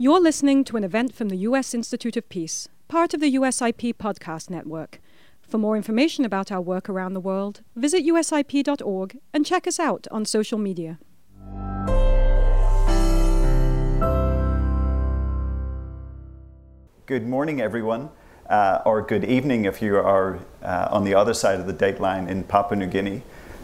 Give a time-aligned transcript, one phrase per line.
[0.00, 1.74] You're listening to an event from the U.S.
[1.74, 5.00] Institute of Peace, part of the USIP podcast network.
[5.42, 10.06] For more information about our work around the world, visit usip.org and check us out
[10.12, 11.00] on social media.
[17.06, 18.10] Good morning, everyone,
[18.48, 21.98] uh, or good evening if you are uh, on the other side of the date
[21.98, 23.22] line in Papua New Guinea.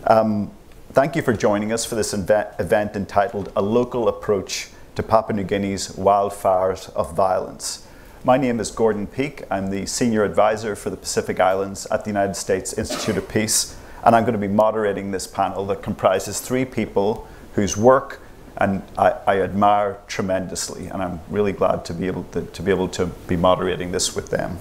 [0.09, 0.51] Um,
[0.95, 5.43] thank you for joining us for this event entitled A Local Approach to Papua New
[5.43, 7.87] Guinea's Wildfires of Violence.
[8.23, 9.43] My name is Gordon Peake.
[9.51, 13.77] I'm the Senior Advisor for the Pacific Islands at the United States Institute of Peace,
[14.05, 18.21] and I'm going to be moderating this panel that comprises three people whose work
[18.57, 22.71] and I, I, admire tremendously, and I'm really glad to be able to, to be
[22.71, 24.61] able to be moderating this with them.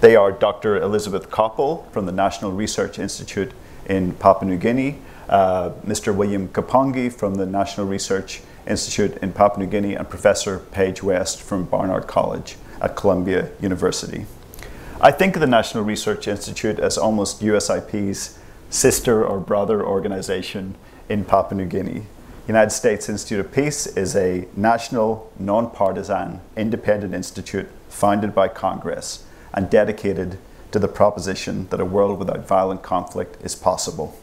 [0.00, 0.80] They are Dr.
[0.80, 3.52] Elizabeth Kopel from the National Research Institute
[3.84, 6.14] in Papua New Guinea, uh, Mr.
[6.14, 11.40] William Kipongi from the National Research Institute in Papua New Guinea, and Professor Paige West
[11.40, 14.26] from Barnard College at Columbia University.
[15.00, 18.38] I think of the National Research Institute as almost USIP's
[18.70, 20.74] sister or brother organization
[21.08, 22.06] in Papua New Guinea.
[22.48, 29.68] United States Institute of Peace is a national, nonpartisan, independent institute founded by Congress and
[29.68, 30.38] dedicated
[30.70, 34.18] to the proposition that a world without violent conflict is possible.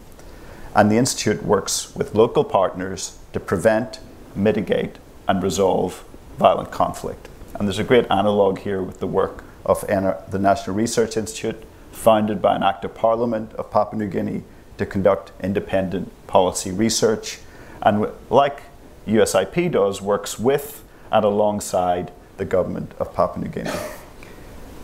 [0.75, 4.00] And the Institute works with local partners to prevent,
[4.35, 6.03] mitigate, and resolve
[6.37, 7.29] violent conflict.
[7.55, 12.41] And there's a great analogue here with the work of the National Research Institute, founded
[12.41, 14.43] by an Act of Parliament of Papua New Guinea
[14.77, 17.39] to conduct independent policy research
[17.83, 18.63] and like
[19.05, 23.77] USIP does, works with and alongside the government of Papua New Guinea.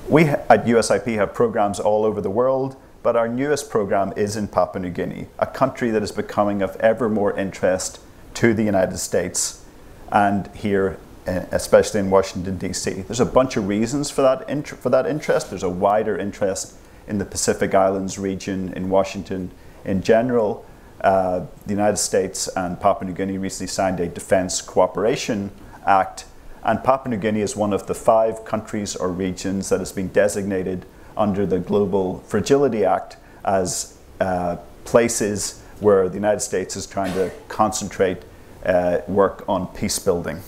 [0.08, 4.48] We at USIP have programs all over the world, but our newest program is in
[4.48, 8.00] Papua New Guinea, a country that is becoming of ever more interest
[8.40, 9.66] to the United States
[10.12, 13.02] and here, eh, especially in Washington, D.C.
[13.02, 15.50] There's a bunch of reasons for that, int- for that interest.
[15.50, 19.52] There's a wider interest in the Pacific Islands region, in Washington
[19.84, 20.66] in general,
[21.02, 25.52] uh, the United States and Papua New Guinea recently signed a Defense Cooperation
[25.86, 26.26] Act,
[26.64, 30.10] and Papua New Guinea is one of the five countries or regions that has been
[30.10, 30.86] designated
[31.18, 37.32] under the Global Fragility Act as uh, places where the United States is trying to
[37.48, 38.24] concentrate
[38.66, 40.42] uh, work on peace building.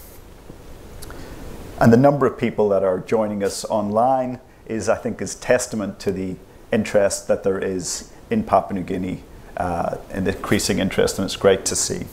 [1.79, 5.99] And the number of people that are joining us online is, I think, is testament
[6.01, 6.35] to the
[6.71, 9.23] interest that there is in Papua New Guinea
[9.57, 12.05] uh, and the increasing interest, and it's great to see.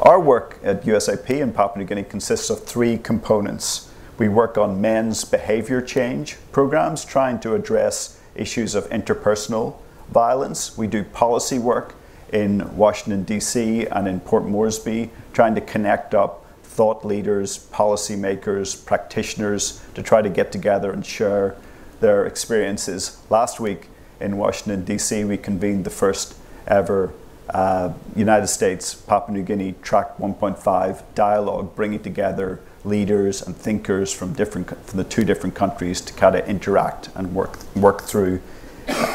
[0.00, 3.90] Our work at USIP in Papua New Guinea consists of three components.
[4.18, 9.76] We work on men's behavior change programs, trying to address issues of interpersonal
[10.10, 10.76] violence.
[10.78, 11.94] We do policy work
[12.32, 19.82] in Washington, D.C., and in Port Moresby, trying to connect up thought leaders, policymakers, practitioners
[19.94, 21.56] to try to get together and share
[22.00, 23.20] their experiences.
[23.30, 23.88] Last week
[24.20, 27.12] in Washington, D.C., we convened the first ever
[27.50, 34.32] uh, United States Papua New Guinea Track 1.5 dialogue, bringing together leaders and thinkers from
[34.32, 38.40] different from the two different countries to kind of interact and work work through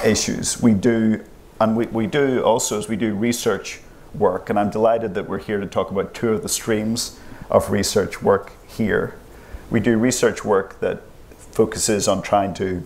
[0.03, 0.62] issues.
[0.62, 1.24] We do,
[1.59, 3.80] and we, we do also as we do research
[4.14, 7.19] work, and I'm delighted that we're here to talk about two of the streams
[7.50, 9.16] of research work here.
[9.69, 11.02] We do research work that
[11.38, 12.84] focuses on trying to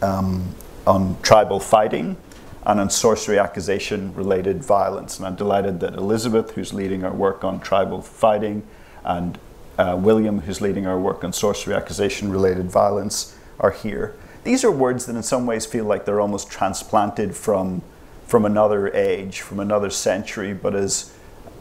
[0.00, 0.54] um,
[0.86, 2.16] on tribal fighting
[2.64, 5.18] and on sorcery accusation related violence.
[5.18, 8.66] And I'm delighted that Elizabeth, who's leading our work on tribal fighting,
[9.04, 9.38] and
[9.78, 14.14] uh, William, who's leading our work on sorcery accusation related violence, are here.
[14.44, 17.82] These are words that in some ways feel like they're almost transplanted from,
[18.26, 21.12] from another age, from another century, but as,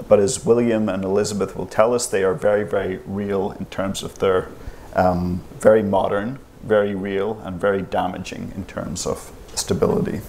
[0.08, 4.02] but as William and Elizabeth will tell us, they are very, very real in terms
[4.02, 4.50] of their
[4.94, 10.22] um, very modern, very real, and very damaging in terms of stability.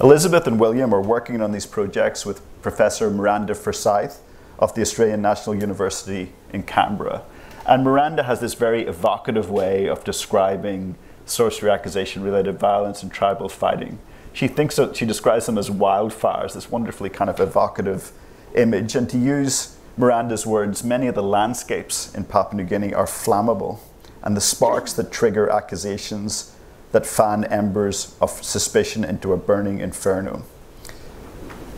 [0.00, 4.20] Elizabeth and William are working on these projects with Professor Miranda Forsyth
[4.58, 7.22] of the Australian National University in Canberra.
[7.66, 13.48] And Miranda has this very evocative way of describing sorcery accusation related violence and tribal
[13.48, 13.98] fighting.
[14.32, 18.12] She thinks that she describes them as wildfires, this wonderfully kind of evocative
[18.54, 18.96] image.
[18.96, 23.78] And to use Miranda's words, many of the landscapes in Papua New Guinea are flammable,
[24.22, 26.54] and the sparks that trigger accusations
[26.92, 30.44] that fan embers of suspicion into a burning inferno.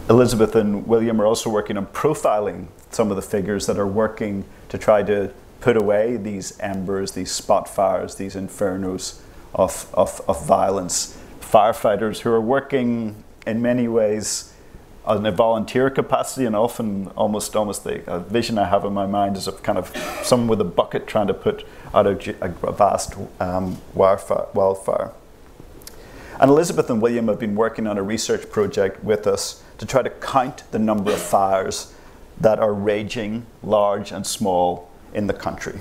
[0.09, 4.45] Elizabeth and William are also working on profiling some of the figures that are working
[4.69, 9.21] to try to put away these embers, these spot fires, these infernos
[9.57, 11.19] of, of, of violence.
[11.41, 14.53] Firefighters who are working in many ways
[15.09, 19.37] in a volunteer capacity, and often almost almost the vision I have in my mind
[19.37, 21.65] is of kind of someone with a bucket trying to put
[21.95, 25.13] out a, a vast um, wildfire, wildfire.
[26.41, 30.03] And Elizabeth and William have been working on a research project with us to try
[30.03, 31.95] to count the number of fires
[32.41, 35.81] that are raging, large and small, in the country.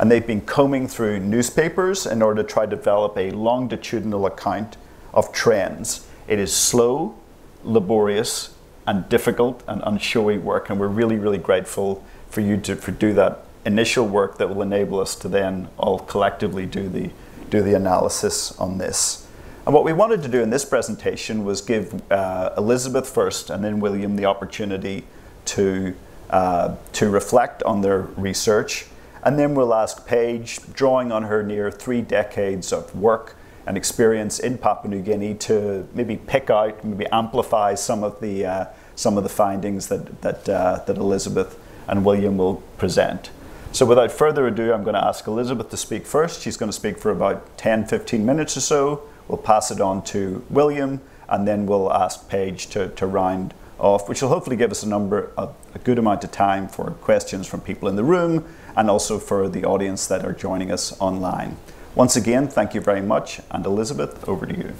[0.00, 4.78] And they've been combing through newspapers in order to try to develop a longitudinal account
[5.12, 6.06] of trends.
[6.26, 7.16] It is slow,
[7.62, 8.54] laborious,
[8.86, 13.12] and difficult and unshowy work, and we're really, really grateful for you to for do
[13.12, 17.10] that initial work that will enable us to then all collectively do the
[17.50, 19.26] do the analysis on this.
[19.66, 23.62] And what we wanted to do in this presentation was give uh, Elizabeth first and
[23.62, 25.04] then William the opportunity
[25.46, 25.94] to,
[26.30, 28.86] uh, to reflect on their research.
[29.22, 33.36] And then we'll ask Paige, drawing on her near three decades of work
[33.66, 38.46] and experience in Papua New Guinea, to maybe pick out, maybe amplify some of the,
[38.46, 38.64] uh,
[38.94, 43.30] some of the findings that, that, uh, that Elizabeth and William will present.
[43.72, 46.40] So without further ado, I'm going to ask Elizabeth to speak first.
[46.40, 49.02] She's going to speak for about 10, 15 minutes or so.
[49.28, 54.08] We'll pass it on to William, and then we'll ask Paige to, to round off,
[54.08, 57.46] which will hopefully give us a number, of, a good amount of time for questions
[57.46, 58.44] from people in the room
[58.76, 61.56] and also for the audience that are joining us online.
[61.94, 64.72] Once again, thank you very much, and Elizabeth, over to you.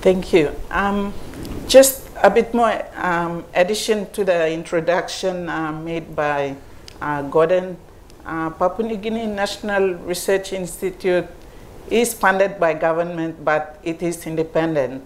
[0.00, 0.54] Thank you.
[0.70, 1.14] Um,
[1.66, 6.56] just a bit more um, addition to the introduction uh, made by
[7.00, 7.76] uh, Gordon
[8.26, 11.26] uh, Papua New Guinea National Research Institute
[11.90, 15.04] is funded by government, but it is independent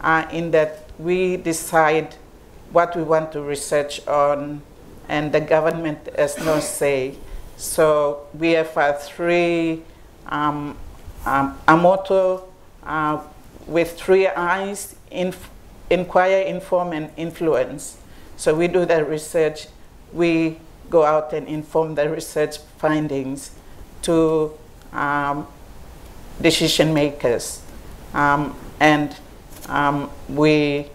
[0.00, 2.16] uh, in that we decide
[2.74, 4.60] what we want to research on,
[5.08, 7.14] and the government has no say.
[7.56, 9.82] So we have uh, three,
[10.26, 10.76] um,
[11.24, 12.48] um, a motto
[12.82, 13.22] uh,
[13.68, 15.48] with three eyes, inf
[15.88, 17.96] inquire, inform, and influence.
[18.36, 19.68] So we do the research.
[20.12, 20.58] We
[20.90, 23.52] go out and inform the research findings
[24.02, 24.52] to
[24.92, 25.46] um,
[26.40, 27.62] decision makers.
[28.12, 29.14] Um, and
[29.68, 30.90] um, we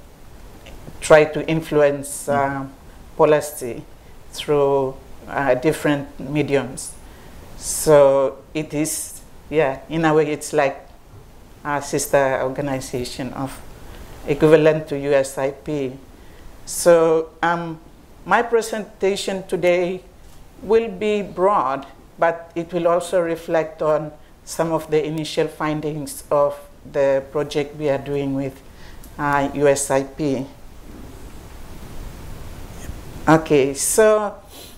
[1.02, 2.66] try to influence uh,
[3.18, 3.84] policy
[4.32, 4.96] through
[5.28, 6.94] uh, different mediums.
[7.58, 10.88] So it is, yeah, in a way, it's like
[11.64, 13.60] a sister organization of
[14.28, 15.98] equivalent to USIP.
[16.66, 17.80] So um,
[18.26, 20.02] my presentation today
[20.62, 21.86] will be broad,
[22.18, 24.12] but it will also reflect on
[24.46, 26.60] some of the initial findings of
[26.92, 28.62] the project we are doing with
[29.18, 30.48] uh, USIP.
[33.30, 34.34] Okay, so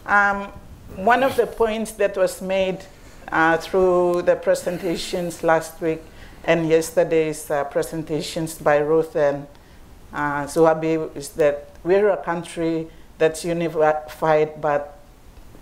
[0.05, 0.51] um,
[0.97, 2.83] one of the points that was made
[3.31, 6.01] uh, through the presentations last week
[6.43, 9.47] and yesterday's uh, presentations by Ruth and
[10.11, 14.99] uh, Zuhabi is that we're a country that's unified, but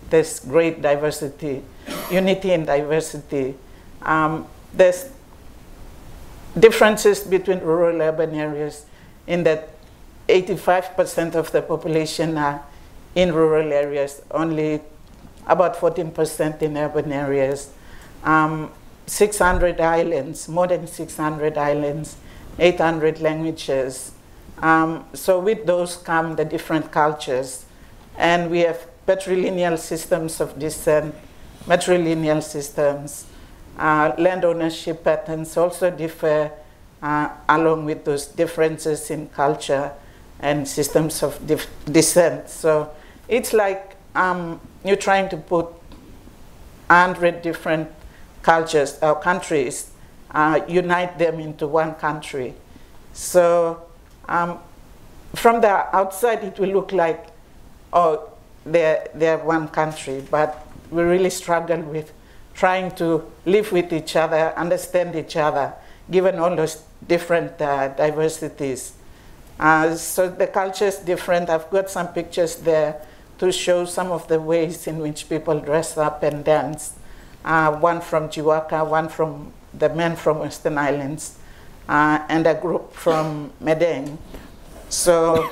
[0.09, 1.61] there's great diversity,
[2.09, 3.53] unity and diversity.
[4.01, 5.11] Um, there's
[6.57, 8.87] differences between rural and urban areas
[9.27, 9.69] in that
[10.27, 12.63] 85% of the population are
[13.15, 14.81] in rural areas, only
[15.47, 17.71] about 14% in urban areas.
[18.23, 18.71] Um,
[19.07, 22.17] 600 islands, more than 600 islands,
[22.59, 24.11] 800 languages,
[24.61, 27.65] um, so with those come the different cultures.
[28.17, 31.15] And we have patrilineal systems of descent,
[31.65, 33.25] matrilineal systems.
[33.77, 36.51] Uh, land ownership patterns also differ
[37.01, 39.93] uh, along with those differences in culture
[40.41, 41.39] and systems of
[41.89, 42.49] descent.
[42.49, 42.91] So
[43.29, 45.67] it's like um, you're trying to put
[46.87, 47.89] 100 different
[48.41, 49.91] cultures or countries,
[50.31, 52.55] uh, unite them into one country.
[53.13, 53.83] So
[54.27, 54.59] um,
[55.35, 57.27] from the outside, it will look like,
[57.93, 58.29] oh,
[58.65, 62.11] they're, they're one country, but we really struggle with
[62.55, 65.73] trying to live with each other, understand each other,
[66.09, 68.93] given all those different uh, diversities.
[69.59, 71.49] Uh, so the culture is different.
[71.49, 73.05] I've got some pictures there
[73.39, 76.93] to show some of the ways in which people dress up and dance.
[77.43, 81.37] Uh, one from Jiwaka, one from the men from Western Highlands,
[81.87, 84.17] uh, and a group from Medellin.
[84.89, 85.49] So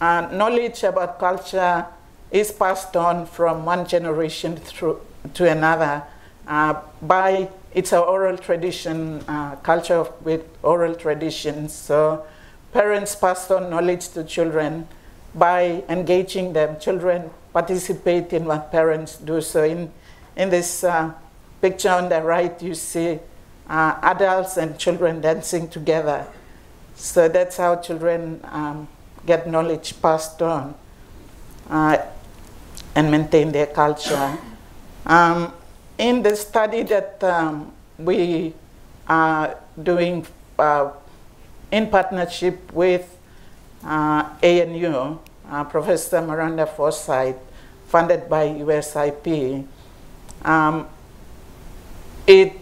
[0.00, 1.86] uh, knowledge about culture
[2.30, 5.00] is passed on from one generation through
[5.34, 6.02] to another
[6.46, 11.72] uh, by it's an oral tradition, uh, culture with oral traditions.
[11.72, 12.24] So
[12.72, 14.88] parents pass on knowledge to children
[15.34, 16.78] by engaging them.
[16.80, 19.40] Children participate in what parents do.
[19.40, 19.90] So in,
[20.36, 21.12] in this uh,
[21.60, 23.18] picture on the right, you see
[23.68, 26.26] uh, adults and children dancing together.
[26.94, 28.88] So that's how children um,
[29.26, 30.74] get knowledge passed on
[31.68, 31.98] uh,
[32.94, 34.38] and maintain their culture.
[35.06, 35.52] Um,
[35.98, 38.54] in the study that um, we
[39.06, 40.26] are doing
[40.58, 40.90] uh,
[41.70, 43.16] in partnership with
[43.84, 45.18] ANU,
[45.50, 47.36] uh, Professor Miranda Forsyth,
[47.88, 49.66] funded by USIP,
[50.44, 50.86] um,
[52.26, 52.52] it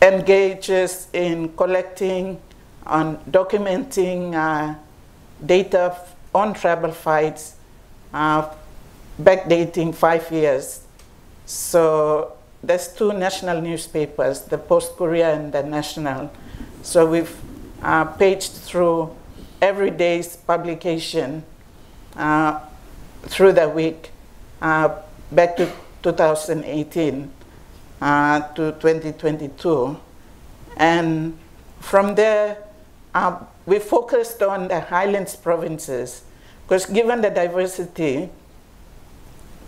[0.00, 2.40] engages in collecting
[2.86, 4.74] and documenting uh,
[5.44, 5.96] data
[6.34, 7.56] on tribal fights
[8.12, 8.48] uh,
[9.20, 10.82] backdating five years.
[11.46, 16.30] So there's two national newspapers, the Post-Courier and the National.
[16.82, 17.34] So we've
[17.82, 19.14] uh, paged through
[19.60, 21.44] every day's publication
[22.16, 22.60] uh,
[23.22, 24.10] through the week
[24.62, 24.88] uh,
[25.30, 25.70] back to
[26.02, 27.30] 2018
[28.00, 29.98] uh, to 2022.
[30.76, 31.38] And
[31.80, 32.58] from there,
[33.14, 36.24] uh, we focused on the highlands provinces
[36.62, 38.30] because given the diversity,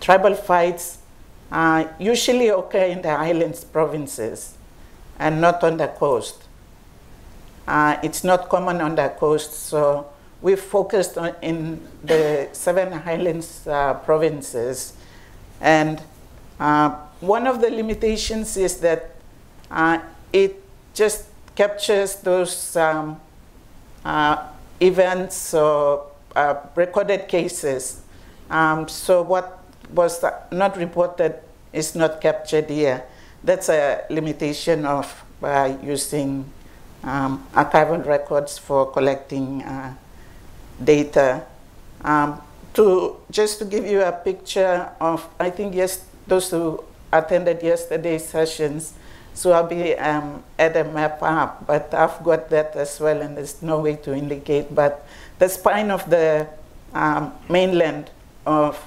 [0.01, 0.99] tribal fights
[1.51, 4.57] uh, usually occur in the highlands provinces
[5.19, 6.43] and not on the coast.
[7.67, 10.07] Uh, it's not common on the coast, so
[10.41, 14.93] we focused on in the seven highlands uh, provinces.
[15.61, 16.01] And
[16.59, 16.89] uh,
[17.21, 19.15] one of the limitations is that
[19.71, 19.99] uh,
[20.33, 20.61] it
[20.93, 23.19] just captures those um,
[24.03, 24.47] uh,
[24.81, 26.07] events or
[26.75, 28.01] recorded cases.
[28.49, 31.35] Um, so what was not reported
[31.71, 33.03] is not captured here.
[33.43, 36.45] That's a limitation of uh, using
[37.03, 39.93] um, archival records for collecting uh,
[40.83, 41.43] data.
[42.03, 42.41] Um,
[42.73, 48.25] to just to give you a picture of, I think yes, those who attended yesterday's
[48.25, 48.93] sessions,
[49.33, 53.37] so I'll be um, at a map up, but I've got that as well, and
[53.37, 54.73] there's no way to indicate.
[54.73, 55.05] But
[55.39, 56.47] the spine of the
[56.93, 58.09] um, mainland
[58.45, 58.77] of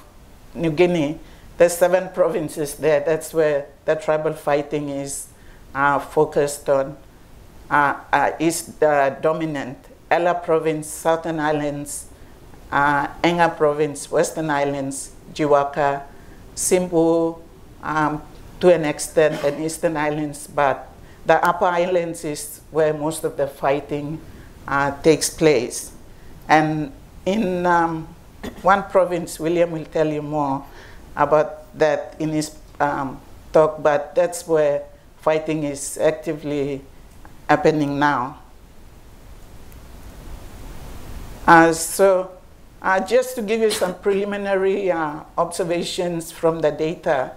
[0.53, 1.19] New Guinea,
[1.57, 2.99] there's seven provinces there.
[3.01, 5.27] That's where the tribal fighting is
[5.75, 6.97] uh, focused on.
[7.69, 8.71] Uh, uh, is
[9.21, 9.77] dominant.
[10.09, 12.07] Hela province, Southern Highlands,
[12.71, 16.03] uh, Enga province, Western Highlands, Jiwaka,
[16.55, 17.39] Simbu,
[17.83, 18.21] um,
[18.61, 20.87] to an extent, and Eastern Highlands, but
[21.25, 24.19] the upper islands is where most of the fighting
[24.65, 25.91] uh, takes place.
[26.47, 26.93] And
[27.25, 28.07] in um,
[28.61, 30.63] one province, William will tell you more
[31.17, 33.19] about that in his um,
[33.51, 34.83] talk, but that's where
[35.19, 36.81] fighting is actively
[37.49, 38.39] happening now.
[41.45, 42.31] Uh, so
[42.81, 47.31] uh, just to give you some preliminary uh, observations from the data,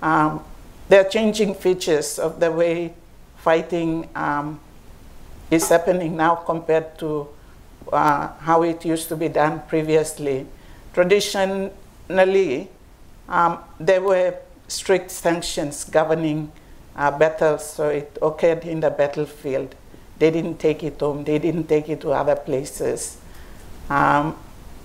[0.00, 0.42] um,
[0.88, 2.94] there are changing features of the way
[3.36, 4.58] fighting um,
[5.50, 7.28] is happening now compared to
[7.92, 10.46] uh, how it used to be done previously.
[10.94, 12.68] Traditionally,
[13.28, 14.34] um, there were
[14.68, 16.50] strict sanctions governing
[16.96, 19.74] uh, battles, so it occurred in the battlefield.
[20.18, 23.18] They didn't take it home, they didn't take it to other places.
[23.90, 24.36] Um,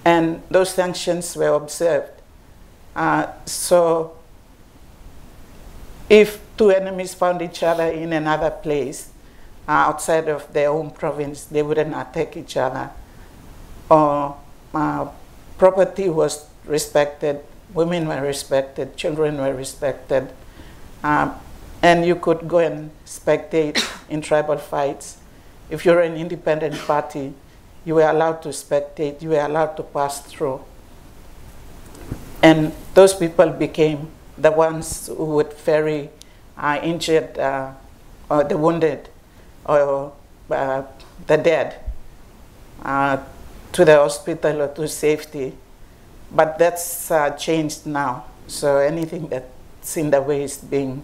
[0.03, 2.11] and those sanctions were observed.
[2.95, 4.17] Uh, so
[6.09, 9.09] if two enemies found each other in another place
[9.67, 12.89] uh, outside of their own province, they wouldn't attack each other.
[13.89, 14.35] Or
[14.73, 15.07] uh,
[15.57, 17.41] property was respected,
[17.73, 20.31] women were respected, children were respected.
[21.03, 21.35] Um,
[21.81, 25.17] and you could go and spectate in tribal fights.
[25.69, 27.33] If you're an independent party,
[27.85, 30.61] you were allowed to spectate, you were allowed to pass through.
[32.41, 36.09] And those people became the ones who would ferry
[36.57, 37.73] uh, injured uh,
[38.29, 39.09] or the wounded
[39.65, 40.13] or
[40.49, 40.83] uh,
[41.27, 41.79] the dead
[42.83, 43.17] uh,
[43.73, 45.53] to the hospital or to safety.
[46.31, 48.25] But that's uh, changed now.
[48.47, 51.03] So anything that's in the way is being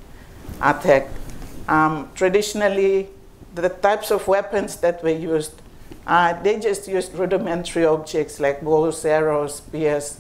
[0.62, 1.18] attacked.
[1.68, 3.10] Um, traditionally,
[3.54, 5.62] the types of weapons that were used
[6.08, 10.20] uh, they just used rudimentary objects like bows, arrows, spears.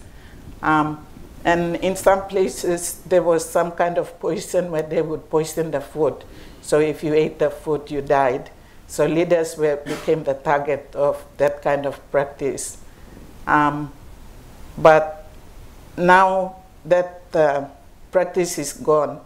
[0.61, 1.05] Um,
[1.43, 5.81] and in some places, there was some kind of poison where they would poison the
[5.81, 6.23] food.
[6.61, 8.49] So if you ate the food, you died.
[8.87, 12.77] So leaders were, became the target of that kind of practice.
[13.45, 13.93] Um,
[14.75, 15.27] but
[15.95, 17.65] now that uh,
[18.11, 19.21] practice is gone,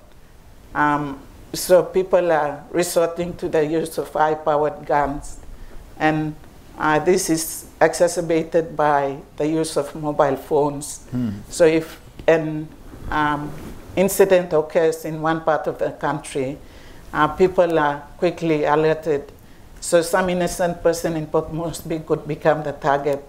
[0.76, 1.20] um,
[1.54, 5.40] so people are resorting to the use of high-powered guns.
[5.98, 6.36] And
[6.78, 11.06] uh, this is exacerbated by the use of mobile phones.
[11.12, 11.32] Hmm.
[11.50, 12.68] So if an
[13.10, 13.52] um,
[13.96, 16.58] incident occurs in one part of the country,
[17.12, 19.32] uh, people are quickly alerted.
[19.82, 23.24] So some innocent person in Port Moresby could become the target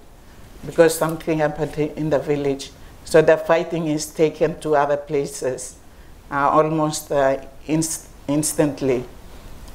[0.67, 2.71] because something happened in the village.
[3.05, 5.80] So the fighting is taken to other places
[6.31, 9.05] almost uh, inst- instantly.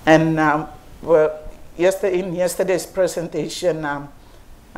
[0.05, 0.67] And um,
[1.01, 1.39] well,
[1.77, 4.09] yesterday, in yesterday's presentation, um,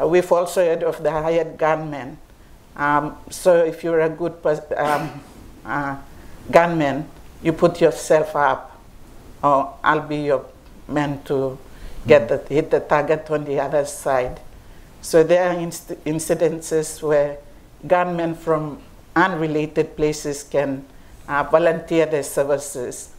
[0.02, 2.18] uh, we've also heard of the hired gunmen.
[2.76, 4.36] Um, so if you're a good
[4.78, 5.22] um,
[5.66, 5.98] uh,
[6.52, 7.08] gunman,
[7.42, 8.80] you put yourself up,
[9.44, 10.46] or I'll be your
[10.88, 11.58] man to
[12.08, 14.40] get the, hit the target on the other side.
[15.02, 17.38] So there are inst- incidences where
[17.86, 18.80] gunmen from
[19.16, 20.86] unrelated places can
[21.28, 23.14] uh, volunteer their services.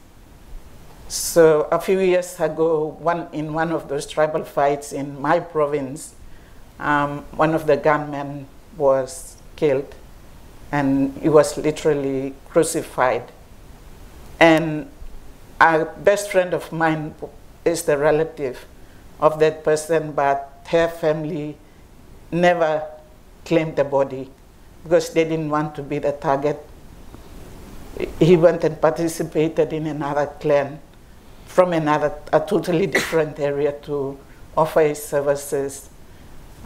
[1.08, 6.14] So a few years ago, one, in one of those tribal fights in my province,
[6.78, 8.46] um, one of the gunmen
[8.76, 9.94] was killed
[10.70, 13.30] and he was literally crucified.
[14.38, 14.90] And
[15.60, 17.14] a best friend of mine
[17.64, 18.66] is the relative
[19.18, 21.56] of that person, but her family
[22.30, 22.86] never
[23.44, 24.30] claimed the body
[24.84, 26.64] because they didn't want to be the target.
[28.18, 30.80] He went and participated in another clan
[31.46, 34.18] from another, a totally different area to
[34.56, 35.90] offer his services.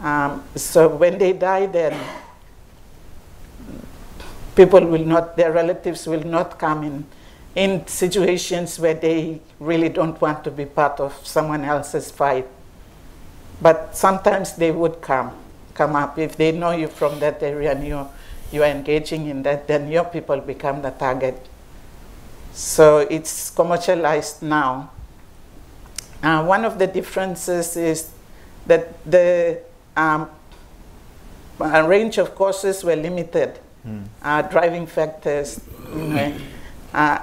[0.01, 1.99] Um, so when they die, then
[4.55, 7.05] people will not, their relatives will not come in
[7.55, 12.47] in situations where they really don't want to be part of someone else's fight.
[13.61, 15.31] But sometimes they would come,
[15.73, 16.17] come up.
[16.17, 18.07] If they know you from that area and you,
[18.53, 21.47] you are engaging in that, then your people become the target.
[22.53, 24.91] So it's commercialized now.
[26.21, 28.11] Uh, one of the differences is
[28.67, 29.59] that the
[29.97, 30.29] um,
[31.59, 33.59] range of courses were limited.
[33.85, 34.05] Mm.
[34.21, 36.37] Uh, driving factors, you know,
[36.93, 37.19] uh,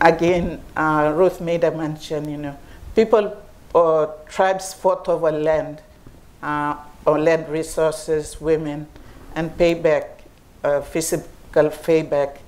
[0.00, 2.56] again, uh, Ruth made a mention, you know,
[2.96, 3.36] people
[3.72, 5.80] or tribes fought over land
[6.42, 6.76] uh,
[7.06, 8.86] or land resources, women,
[9.34, 10.21] and payback,
[10.64, 12.38] uh, physical payback,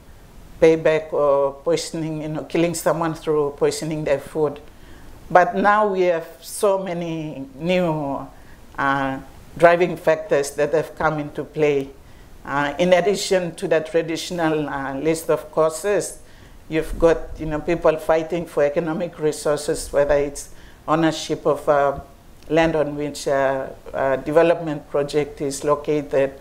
[0.61, 4.61] payback or poisoning, you know, killing someone through poisoning their food.
[5.31, 8.27] But now we have so many new
[8.79, 9.19] uh,
[9.57, 11.91] driving factors that have come into play.
[12.45, 16.19] Uh, in addition to the traditional uh, list of causes,
[16.69, 20.51] you've got you know people fighting for economic resources, whether it's
[20.87, 21.99] ownership of uh,
[22.51, 23.75] land on which a
[24.25, 26.35] development project is located,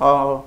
[0.00, 0.44] or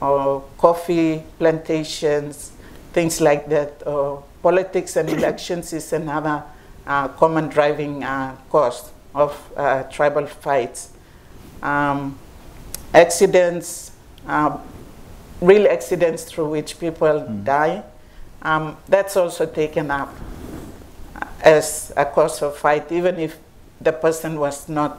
[0.00, 2.52] or coffee plantations,
[2.92, 3.82] things like that.
[3.86, 6.42] Or politics and elections is another
[6.86, 10.90] uh, common driving uh, cause of uh, tribal fights.
[11.62, 12.18] Um,
[12.94, 13.92] accidents,
[15.40, 17.44] real accidents through which people mm.
[17.44, 17.82] die
[18.42, 20.14] um, that's also taken up
[21.42, 23.38] as a cause of fight, even if
[23.80, 24.98] the person was not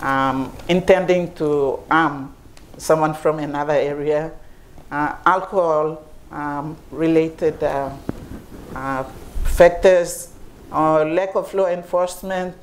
[0.00, 2.34] um, intending to harm
[2.78, 4.32] someone from another area.
[4.90, 7.90] Uh, alcohol um, related uh,
[8.74, 9.04] uh,
[9.44, 10.32] factors
[10.72, 12.54] or lack of law enforcement.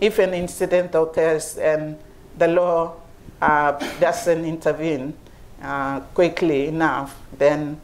[0.00, 1.98] If an incident occurs and
[2.38, 2.96] the law
[3.40, 5.14] uh, doesn't intervene
[5.62, 7.80] uh, quickly enough, then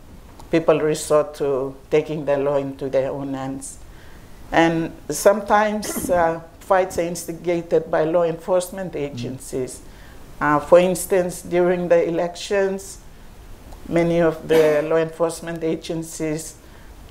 [0.51, 3.79] people resort to taking the law into their own hands.
[4.53, 9.83] And sometimes uh, fights are instigated by law enforcement agencies.
[10.41, 12.99] Uh, for instance, during the elections,
[13.89, 16.57] many of the law enforcement agencies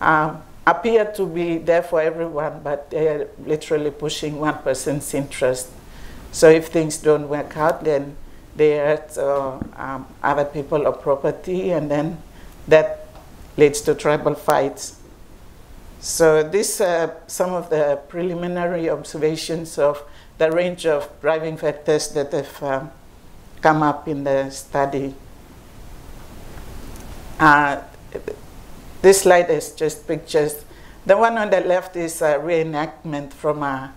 [0.01, 5.69] uh, appear to be there for everyone, but they're literally pushing one person's interest.
[6.31, 8.15] So if things don't work out, then
[8.55, 12.21] they hurt uh, um, other people or property, and then
[12.67, 13.07] that
[13.57, 14.99] leads to tribal fights.
[15.99, 20.03] So these are some of the preliminary observations of
[20.37, 22.85] the range of driving factors that have uh,
[23.61, 25.13] come up in the study.
[27.39, 27.81] Uh,
[29.01, 30.65] this slide is just pictures.
[31.05, 33.93] The one on the left is a reenactment from a,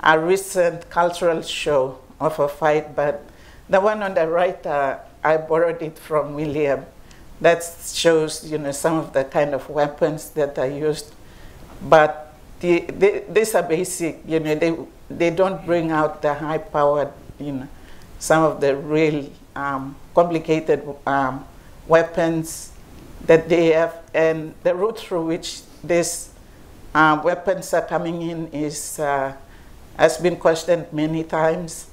[0.00, 3.24] a recent cultural show of a fight, but
[3.68, 6.86] the one on the right, uh, I borrowed it from William
[7.40, 11.12] that shows you know some of the kind of weapons that are used
[11.82, 14.76] but the, the, these are basic you know they
[15.10, 17.68] they don't bring out the high powered you know
[18.18, 21.44] some of the real um, complicated um,
[21.86, 22.72] weapons
[23.26, 23.96] that they have.
[24.14, 26.30] And the route through which these
[26.94, 29.34] uh, weapons are coming in is uh,
[29.96, 31.90] has been questioned many times.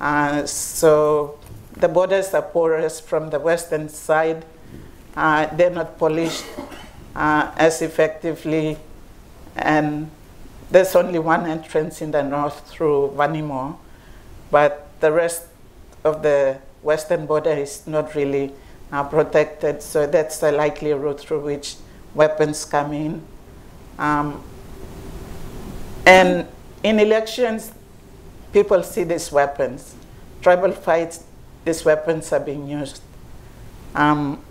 [0.00, 1.38] Uh, so
[1.72, 4.44] the borders are porous from the western side.
[5.16, 6.44] Uh, they're not polished
[7.14, 8.76] uh, as effectively,
[9.56, 10.10] and
[10.70, 13.78] there's only one entrance in the north through Vanimo,
[14.50, 15.46] but the rest
[16.04, 18.52] of the western border is not really
[18.92, 21.76] uh, protected, so that's the likely route through which
[22.14, 23.22] weapons come in.
[23.98, 24.42] Um,
[26.06, 26.46] and
[26.82, 27.72] in elections,
[28.52, 29.94] people see these weapons.
[30.40, 31.24] Tribal fights,
[31.64, 33.02] these weapons are being used.
[33.94, 34.42] Um,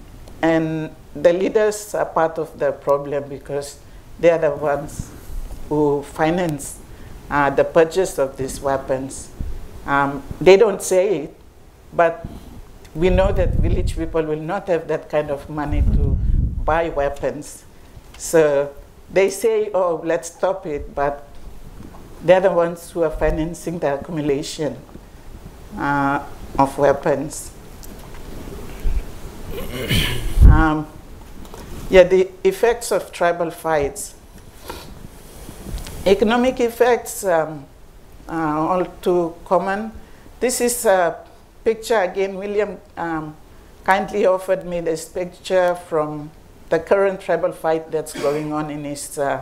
[0.42, 3.80] and the leaders are part of the problem because
[4.20, 5.10] they are the ones
[5.70, 6.80] who finance
[7.30, 9.30] uh, the purchase of these weapons.
[9.86, 11.36] Um, they don't say it,
[11.94, 12.26] but
[12.96, 16.18] we know that village people will not have that kind of money to
[16.64, 17.66] buy weapons.
[18.18, 18.74] So
[19.12, 21.28] they say, oh, let's stop it, but
[22.24, 24.78] they're the ones who are financing the accumulation
[25.78, 26.26] uh,
[26.58, 27.52] of weapons.
[30.50, 30.88] Um,
[31.90, 34.16] yeah, the effects of tribal fights.
[36.06, 37.66] Economic effects um,
[38.34, 39.92] all too common.
[40.40, 41.18] This is a
[41.64, 42.36] picture again.
[42.36, 43.36] William um,
[43.84, 46.32] kindly offered me this picture from
[46.70, 49.42] the current tribal fight that's going on in his uh,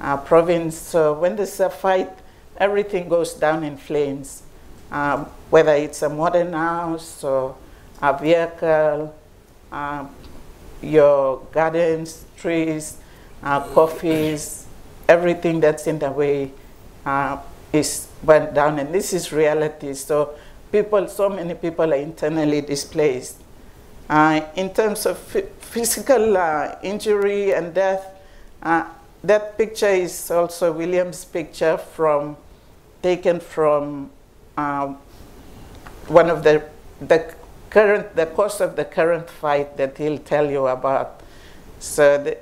[0.00, 0.76] uh, province.
[0.76, 2.10] So when there's a fight,
[2.58, 4.42] everything goes down in flames,
[4.90, 7.56] um, whether it's a modern house or
[8.02, 9.14] a vehicle,
[9.72, 10.10] um,
[10.82, 12.98] your gardens, trees,
[13.42, 14.66] uh, coffees,
[15.08, 16.50] everything that's in the way
[17.04, 17.38] uh,
[17.76, 18.78] is down.
[18.78, 19.94] And this is reality.
[19.94, 20.34] So
[20.72, 23.42] people, so many people are internally displaced.
[24.08, 25.18] Uh, in terms of
[25.58, 28.06] physical uh, injury and death,
[28.62, 28.84] uh,
[29.24, 32.36] that picture is also William's picture from
[33.02, 34.10] taken from
[34.56, 34.98] um,
[36.08, 36.62] one of the
[37.00, 37.34] the
[37.68, 41.20] current the course of the current fight that he'll tell you about.
[41.80, 42.38] So the,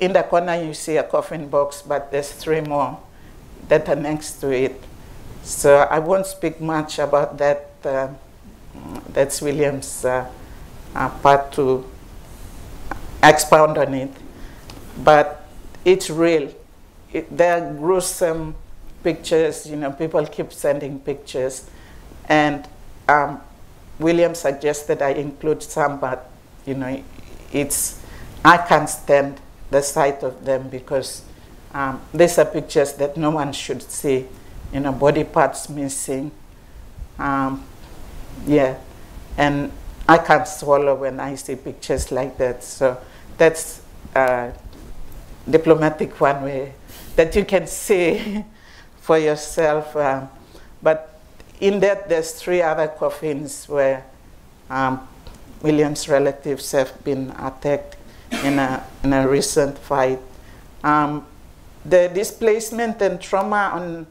[0.00, 2.98] in the corner you see a coffin box, but there's three more
[3.68, 4.80] that next to it.
[5.42, 7.70] So I won't speak much about that.
[7.84, 8.08] Uh,
[9.12, 10.30] that's William's uh,
[10.94, 11.84] uh, part to
[13.22, 14.10] expound on it.
[15.04, 15.46] But
[15.84, 16.52] it's real.
[17.12, 18.54] It, there are gruesome
[19.02, 21.68] pictures, you know, people keep sending pictures.
[22.28, 22.66] And
[23.08, 23.40] um,
[23.98, 26.30] William suggested I include some, but,
[26.64, 27.02] you know,
[27.52, 28.00] it's,
[28.44, 31.22] I can't stand the sight of them because
[31.74, 34.26] um, these are pictures that no one should see,
[34.72, 36.30] you know, body parts missing.
[37.18, 37.64] Um,
[38.46, 38.76] yeah,
[39.36, 39.72] and
[40.08, 42.62] I can't swallow when I see pictures like that.
[42.62, 42.98] So
[43.38, 43.80] that's
[44.14, 44.52] a
[45.48, 46.74] diplomatic one way
[47.16, 48.44] that you can see
[49.00, 49.96] for yourself.
[49.96, 50.28] Um,
[50.82, 51.20] but
[51.60, 54.04] in that, there's three other coffins where
[54.68, 55.08] um,
[55.62, 57.96] William's relatives have been attacked
[58.44, 60.18] in a, in a recent fight.
[60.82, 61.24] Um,
[61.84, 64.06] the displacement and trauma on,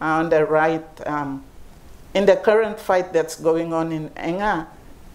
[0.00, 1.44] on the right, um,
[2.14, 4.66] in the current fight that's going on in Enga,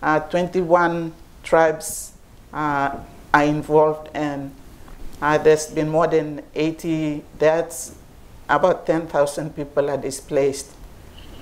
[0.02, 2.14] uh, 21 tribes
[2.54, 2.98] uh,
[3.34, 4.54] are involved and
[5.22, 7.96] uh, there's been more than 80 deaths.
[8.50, 10.72] About 10,000 people are displaced.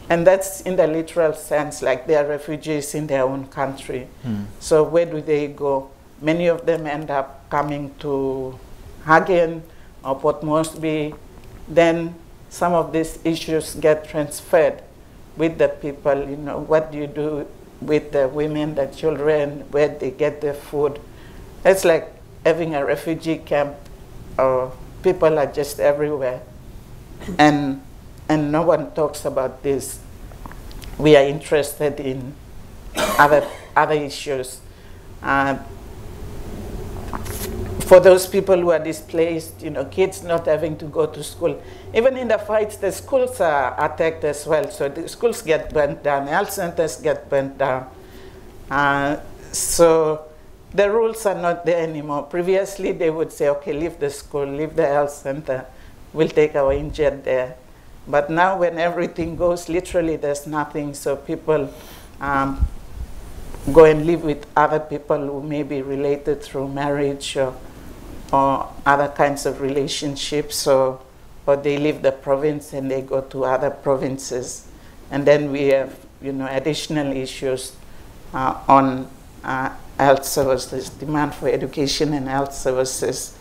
[0.10, 4.08] And that's in the literal sense, like they are refugees in their own country.
[4.24, 4.46] Mm.
[4.60, 5.90] So where do they go?
[6.22, 8.58] Many of them end up coming to
[9.06, 9.64] Hagen
[10.06, 11.14] or Moresby,
[11.68, 12.16] Then
[12.50, 14.82] some of these issues get transferred
[15.36, 16.30] with the people.
[16.30, 17.48] You know, what do you do
[17.82, 21.00] with the women, the children, where they get their food.
[21.64, 22.12] It's like
[22.46, 23.76] having a refugee camp.
[24.38, 24.70] Uh,
[25.04, 26.42] people are just everywhere.
[27.38, 27.82] And,
[28.30, 30.00] and no one talks about this.
[30.98, 32.34] We are interested in
[32.96, 34.62] other, other issues.
[35.22, 35.58] Uh,
[37.86, 41.62] for those people who are displaced, you know, kids not having to go to school.
[41.94, 44.70] Even in the fights, the schools are attacked as well.
[44.72, 47.88] So the schools get burnt down, health centers get burnt down.
[48.72, 49.18] Uh,
[49.52, 50.26] so
[50.74, 52.24] the rules are not there anymore.
[52.24, 55.66] Previously, they would say, okay, leave the school, leave the health center,
[56.12, 57.56] we'll take our injured there.
[58.08, 60.96] But now, when everything goes, literally, there's nothing.
[60.96, 61.72] So people
[62.20, 62.68] um,
[63.72, 67.56] go and live with other people who may be related through marriage or
[68.32, 71.00] or other kinds of relationships, or,
[71.46, 74.68] or they leave the province and they go to other provinces.
[75.12, 77.76] And then we have, you know, additional issues
[78.34, 79.08] uh, on
[79.44, 83.38] uh, health services, demand for education and health services.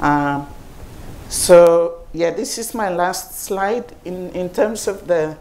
[0.00, 0.44] Uh,
[1.28, 5.36] so, yeah, this is my last slide in, in terms of the,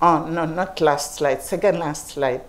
[0.00, 2.42] oh, no, not last slide, second last slide.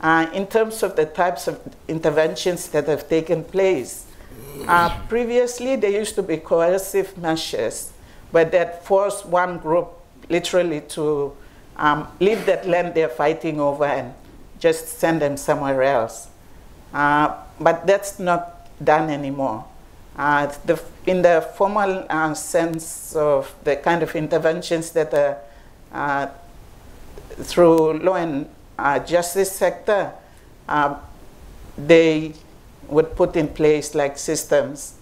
[0.00, 4.06] Uh, in terms of the types of interventions that have taken place,
[4.68, 7.92] Uh, previously, there used to be coercive measures,
[8.32, 9.88] but that forced one group
[10.28, 11.32] literally to
[11.78, 14.12] um, leave that land they're fighting over and
[14.58, 16.28] just send them somewhere else.
[16.92, 19.64] Uh, but that's not done anymore.
[20.18, 25.38] Uh, the, in the formal uh, sense of the kind of interventions that are
[25.94, 26.26] uh,
[27.42, 28.46] through law and
[29.06, 30.12] justice sector,
[30.68, 30.98] uh,
[31.76, 32.34] they
[32.88, 34.94] would put in place like systems,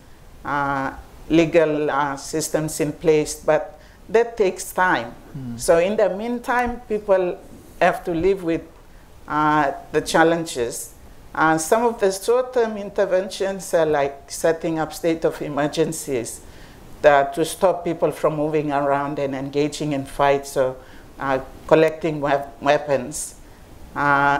[1.28, 5.14] legal systems in place, but that takes time.
[5.36, 5.60] Mm.
[5.60, 7.38] So in the meantime, people
[7.80, 8.62] have to live with
[9.26, 10.94] uh, the challenges.
[11.34, 16.40] Uh, some of the short-term interventions are like setting up state of emergencies
[17.02, 20.76] that, to stop people from moving around and engaging in fights or
[21.20, 23.34] uh, collecting weapons.
[23.98, 24.38] Uh,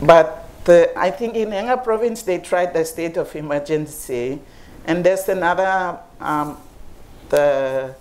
[0.00, 0.46] but
[0.94, 4.38] I think in Enga province they tried the state of emergency,
[4.84, 6.56] and there's another um,
[7.30, 7.96] the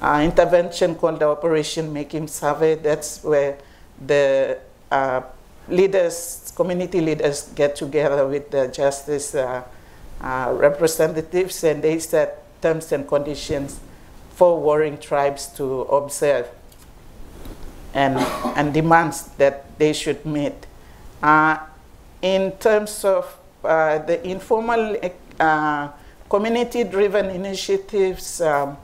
[0.00, 2.82] uh, intervention called the Operation Mekim Save.
[2.82, 3.58] That's where
[4.00, 4.58] the
[4.90, 5.20] uh,
[5.68, 9.64] leaders, community leaders, get together with the justice uh,
[10.22, 13.80] uh, representatives and they set terms and conditions
[14.30, 16.48] for warring tribes to observe
[17.94, 18.18] and,
[18.56, 20.66] and demands that they should meet.
[21.22, 21.58] Uh,
[22.22, 24.96] in terms of uh, the informal
[26.28, 28.76] community-driven initiatives, um,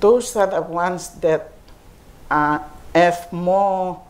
[0.00, 1.52] those are the ones that
[2.30, 2.58] uh,
[2.94, 4.02] have more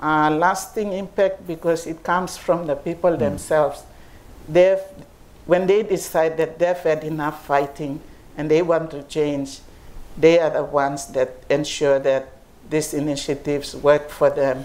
[0.00, 3.18] uh, lasting impact because it comes from the people mm.
[3.18, 3.82] themselves.
[4.48, 4.80] They've,
[5.46, 8.00] when they decide that they've had enough fighting
[8.36, 9.60] and they want to change,
[10.16, 12.35] they are the ones that ensure that
[12.70, 14.64] these initiatives work for them.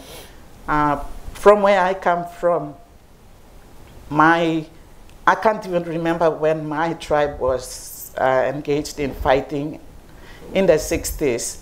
[0.67, 2.75] Uh, from where I come from,
[4.09, 4.65] my,
[5.25, 9.79] I can't even remember when my tribe was uh, engaged in fighting
[10.53, 11.59] in the 60s.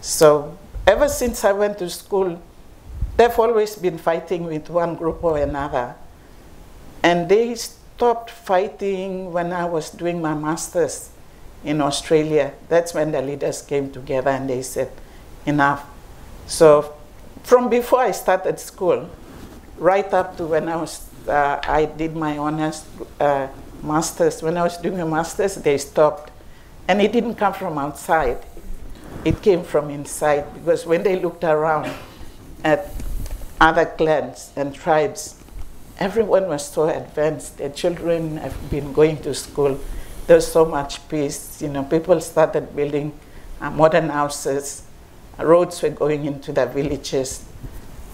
[0.00, 2.40] So ever since I went to school,
[3.16, 5.94] they've always been fighting with one group or another.
[7.02, 11.10] And they stopped fighting when I was doing my master's
[11.62, 12.52] in Australia.
[12.68, 14.90] That's when the leaders came together and they said,
[15.46, 15.84] enough.
[16.46, 16.94] So
[17.42, 19.08] from before I started school,
[19.78, 22.84] right up to when I was, uh, I did my honors
[23.20, 23.48] uh,
[23.82, 24.42] master's.
[24.42, 26.30] When I was doing my master's, they stopped
[26.88, 28.38] and it didn't come from outside,
[29.24, 31.90] it came from inside because when they looked around
[32.62, 32.90] at
[33.60, 35.42] other clans and tribes,
[35.98, 37.58] everyone was so advanced.
[37.58, 39.78] Their children have been going to school.
[40.26, 41.62] There's so much peace.
[41.62, 43.18] You know, people started building
[43.60, 44.82] uh, modern houses.
[45.38, 47.44] Roads were going into the villages.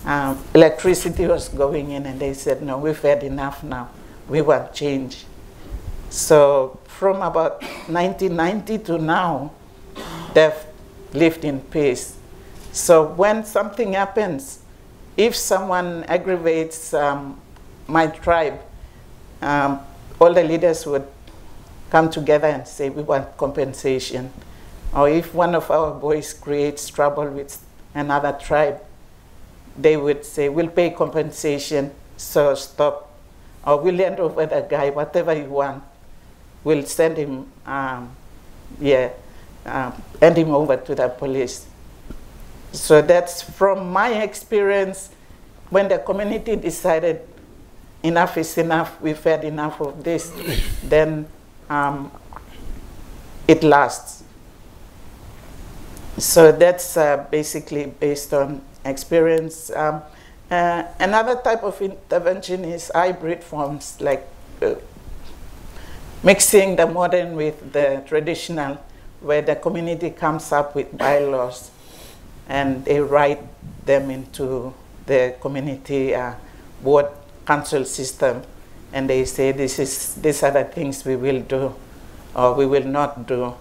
[0.04, 3.90] Um, electricity was going in, and they said, "No, we've had enough now.
[4.28, 5.24] We want change."
[6.08, 9.52] So from about 1990 to now,
[10.34, 10.52] they've
[11.12, 12.16] lived in peace.
[12.72, 14.60] So when something happens,
[15.16, 17.40] if someone aggravates um,
[17.86, 18.60] my tribe,
[19.42, 19.80] um,
[20.20, 21.06] all the leaders would
[21.90, 24.32] come together and say, we want compensation.
[24.94, 27.62] Or if one of our boys creates trouble with
[27.94, 28.80] another tribe,
[29.76, 33.12] they would say, we'll pay compensation, so stop.
[33.64, 35.84] Or we'll hand over the guy, whatever you want
[36.62, 38.14] We'll send him, um,
[38.80, 39.10] yeah,
[39.64, 41.66] um, hand him over to the police.
[42.72, 45.10] So that's from my experience
[45.70, 47.26] when the community decided
[48.02, 50.32] enough is enough, we've had enough of this,
[50.82, 51.26] then
[51.70, 52.10] um,
[53.48, 54.19] it lasts.
[56.20, 59.70] So that's uh, basically based on experience.
[59.74, 60.02] Um,
[60.50, 64.28] uh, another type of intervention is hybrid forms like
[64.60, 64.74] uh,
[66.22, 68.76] mixing the modern with the traditional,
[69.22, 71.70] where the community comes up with bylaws
[72.50, 73.40] and they write
[73.86, 74.74] them into
[75.06, 76.34] the community uh,
[76.82, 77.06] board
[77.46, 78.42] council system
[78.92, 81.74] and they say this is these are the things we will do
[82.34, 83.54] or we will not do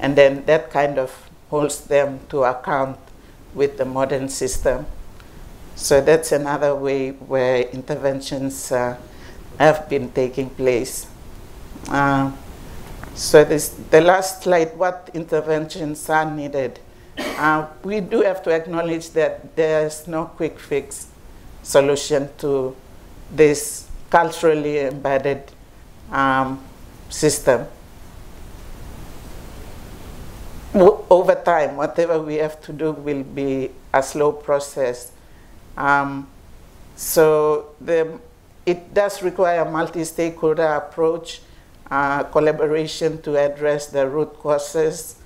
[0.00, 1.12] and then that kind of
[1.52, 2.98] holds them to account
[3.54, 4.86] with the modern system
[5.76, 8.96] so that's another way where interventions uh,
[9.58, 11.06] have been taking place
[11.88, 12.32] uh,
[13.14, 16.78] so this, the last slide, what interventions are needed?
[17.18, 21.08] Uh, we do have to acknowledge that there's no quick fix
[21.62, 22.74] solution to
[23.30, 25.42] this culturally embedded
[26.10, 26.62] um,
[27.10, 27.66] system.
[30.74, 35.12] Over time, whatever we have to do will be a slow process.
[35.76, 36.28] Um,
[36.96, 38.18] so the
[38.64, 41.42] it does require a multi-stakeholder approach,
[41.90, 45.16] uh, collaboration to address the root causes,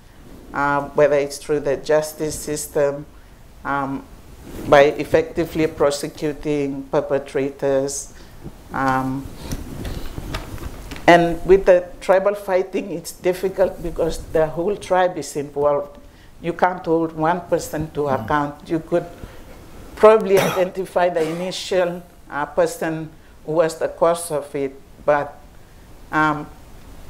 [0.53, 3.05] uh, whether it's through the justice system,
[3.63, 4.03] um,
[4.67, 8.13] by effectively prosecuting perpetrators.
[8.73, 9.27] Um,
[11.07, 15.97] and with the tribal fighting, it's difficult because the whole tribe is involved.
[16.41, 18.23] You can't hold one person to mm.
[18.23, 18.69] account.
[18.69, 19.05] You could
[19.95, 23.09] probably identify the initial uh, person
[23.45, 25.39] who was the cause of it, but
[26.11, 26.45] um,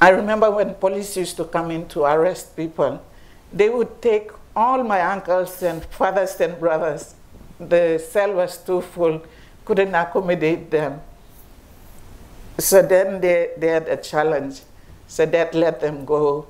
[0.00, 3.02] I remember when police used to come in to arrest people,
[3.52, 7.14] they would take all my uncles and fathers and brothers.
[7.58, 9.22] The cell was too full,
[9.64, 11.00] couldn't accommodate them.
[12.58, 14.60] So then they, they had a challenge.
[15.06, 16.46] So that let them go.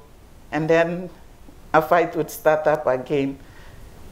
[0.51, 1.11] And then
[1.73, 3.38] a fight would start up again.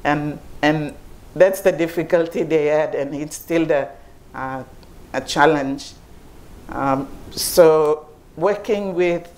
[0.05, 0.95] And, and
[1.35, 3.89] that's the difficulty they had, and it's still the,
[4.35, 4.63] uh,
[5.13, 5.93] a challenge.
[6.69, 9.29] Um, so working with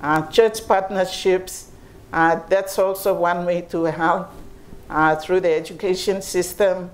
[0.00, 1.70] uh, church partnerships,
[2.12, 4.30] uh, that's also one way to help
[4.90, 6.90] uh, through the education system,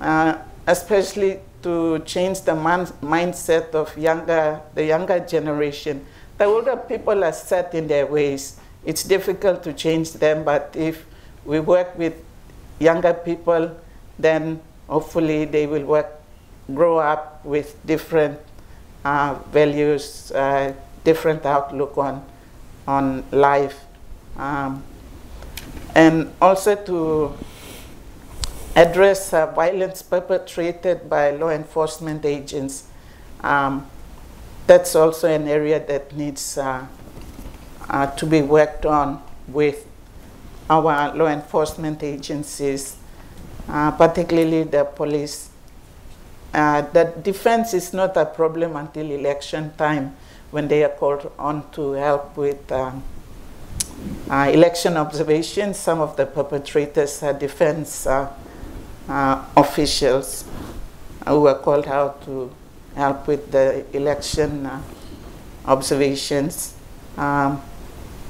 [0.00, 6.04] uh, especially to change the man- mindset of younger, the younger generation.
[6.38, 8.58] The older people are set in their ways.
[8.84, 11.04] It's difficult to change them, but if
[11.44, 12.14] we work with
[12.78, 13.70] younger people,
[14.18, 16.08] then hopefully they will work,
[16.74, 18.38] grow up with different
[19.04, 20.72] uh, values, uh,
[21.04, 22.24] different outlook on,
[22.86, 23.78] on life.
[24.36, 24.82] Um,
[25.94, 27.34] and also to
[28.74, 32.88] address uh, violence perpetrated by law enforcement agents.
[33.40, 33.86] Um,
[34.66, 36.86] that's also an area that needs uh,
[37.90, 39.86] uh, to be worked on with
[40.70, 42.96] our law enforcement agencies,
[43.68, 45.50] uh, particularly the police.
[46.54, 50.14] Uh, the defense is not a problem until election time
[50.50, 53.02] when they are called on to help with um,
[54.30, 55.78] uh, election observations.
[55.78, 58.06] Some of the perpetrators are defense
[59.08, 60.44] uh, officials
[61.26, 62.50] who were called out to
[62.94, 64.82] help with the election uh,
[65.66, 66.74] observations.
[67.16, 67.62] Um,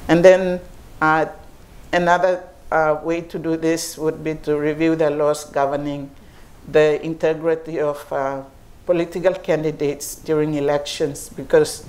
[0.09, 0.61] and then
[1.01, 1.27] uh,
[1.93, 6.11] another uh, way to do this would be to review the laws governing
[6.69, 7.99] the integrity of
[8.87, 11.87] political candidates during elections because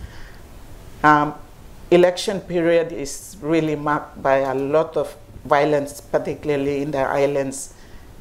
[1.04, 1.34] um,
[1.92, 5.16] election period is really marked by a lot of
[5.46, 7.74] violence, particularly in the islands.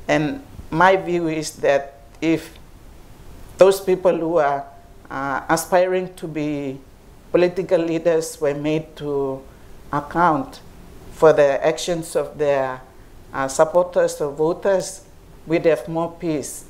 [0.09, 2.59] And my view is that if
[3.59, 4.65] those people who are
[5.11, 6.81] uh, aspiring to be
[7.31, 9.43] political leaders were made to
[9.93, 10.61] account
[11.13, 12.81] for the actions of their
[13.35, 15.05] uh, supporters or voters,
[15.47, 16.65] we'd have more peace.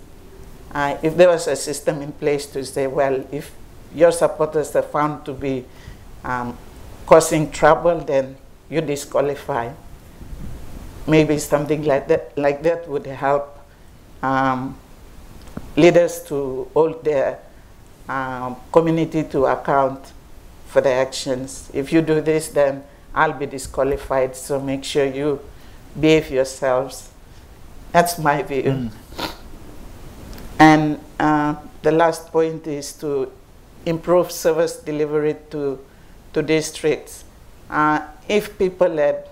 [0.74, 3.52] Uh, if there was a system in place to say, well, if
[3.94, 5.64] your supporters are found to be
[6.24, 6.58] um,
[7.06, 8.36] causing trouble, then
[8.68, 9.70] you disqualify.
[11.06, 13.61] Maybe something like that, like that would help
[14.22, 14.78] um,
[15.76, 17.38] leaders to hold their
[18.08, 20.12] um, community to account
[20.66, 21.70] for their actions.
[21.74, 24.36] If you do this, then I'll be disqualified.
[24.36, 25.40] So make sure you
[25.98, 27.10] behave yourselves.
[27.92, 28.62] That's my view.
[28.62, 28.90] Mm.
[30.58, 33.30] And uh, the last point is to
[33.84, 35.78] improve service delivery to,
[36.32, 37.24] to districts.
[37.68, 39.28] Uh, if people had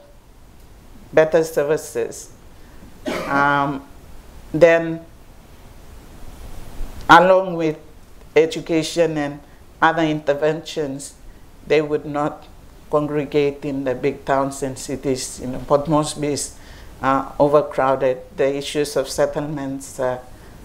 [1.13, 2.33] better services,
[3.27, 3.87] um,
[4.53, 5.05] then
[7.09, 7.79] along with
[8.37, 9.41] education and
[9.83, 11.15] other interventions,
[11.67, 12.47] they would not
[12.91, 15.41] congregate in the big towns and cities.
[15.41, 16.57] You know, Port Moresby is
[17.03, 18.19] uh, overcrowded.
[18.37, 20.19] The issues of settlements uh,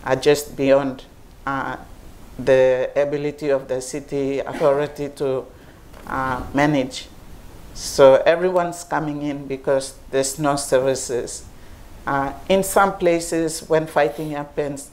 [0.04, 1.04] are just beyond
[1.46, 1.78] uh,
[2.38, 5.46] the ability of the city authority to
[6.08, 7.08] uh, manage.
[7.74, 11.46] So everyone's coming in because there's no services.
[12.06, 14.92] Uh, in some places, when fighting happens,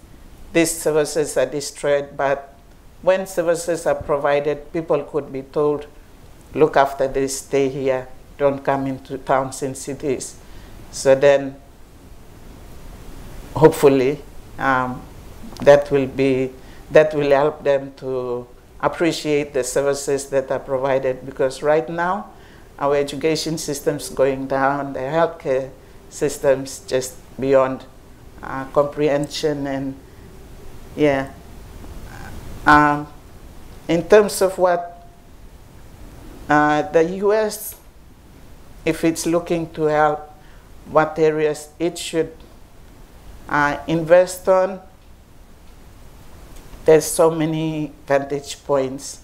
[0.52, 2.54] these services are destroyed, but
[3.02, 5.86] when services are provided, people could be told,
[6.54, 10.36] look after this, stay here, don't come into towns and cities.
[10.90, 11.56] So then,
[13.54, 14.20] hopefully,
[14.58, 15.02] um,
[15.62, 16.50] that will be
[16.90, 18.46] that will help them to
[18.80, 22.30] appreciate the services that are provided because right now
[22.78, 25.70] our education system is going down, the healthcare
[26.12, 27.84] systems just beyond
[28.42, 29.96] uh, comprehension and
[30.94, 31.32] yeah.
[32.66, 33.08] Um,
[33.88, 35.08] in terms of what
[36.48, 37.76] uh, the U.S.,
[38.84, 40.30] if it's looking to help,
[40.90, 42.32] what areas it should
[43.48, 44.80] uh, invest on,
[46.84, 49.20] there's so many vantage points,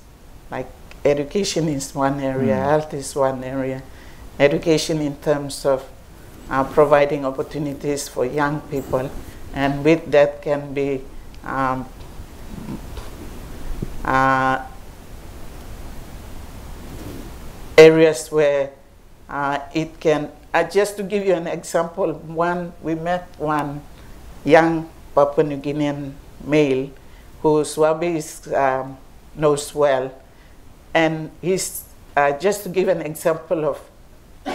[0.51, 0.68] like
[1.05, 2.64] education is one area, mm.
[2.64, 3.82] health is one area.
[4.39, 5.89] Education in terms of
[6.51, 9.11] uh, providing opportunities for young people,
[9.55, 11.03] and with that can be
[11.44, 11.86] um,
[14.05, 14.64] uh,
[17.76, 18.70] areas where
[19.28, 23.80] uh, it can, uh, just to give you an example, one, we met one
[24.44, 26.12] young Papua New Guinean
[26.44, 26.90] male
[27.42, 28.96] who Swabi is, um,
[29.36, 30.11] knows well.
[30.94, 31.84] And he's,
[32.16, 33.78] uh, just to give an example of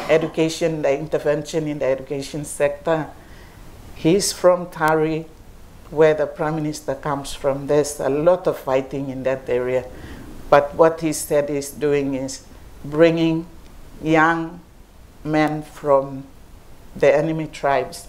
[0.10, 3.08] education, the intervention in the education sector,
[3.96, 5.26] he's from Tari,
[5.90, 7.68] where the Prime Minister comes from.
[7.68, 9.86] There's a lot of fighting in that area.
[10.50, 12.46] But what he said he's doing is
[12.84, 13.48] bringing
[14.02, 14.60] young
[15.24, 16.26] men from
[16.96, 18.08] the enemy tribes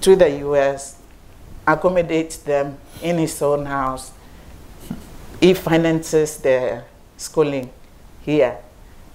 [0.00, 0.96] to the US,
[1.66, 4.12] accommodates them in his own house.
[5.40, 6.84] He finances their
[7.16, 7.70] schooling
[8.22, 8.58] here.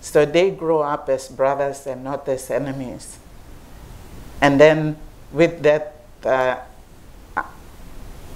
[0.04, 3.18] So they grow up as brothers and not as enemies.
[4.42, 4.98] And then
[5.32, 5.96] with that,
[6.26, 6.58] uh,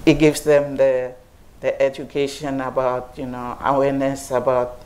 [0.05, 1.13] it gives them the,
[1.59, 4.79] the education about, you know, awareness about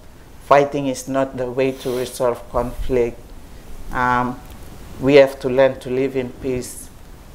[0.45, 3.19] fighting is not the way to resolve conflict.
[3.91, 4.39] Um,
[4.99, 6.89] we have to learn to live in peace.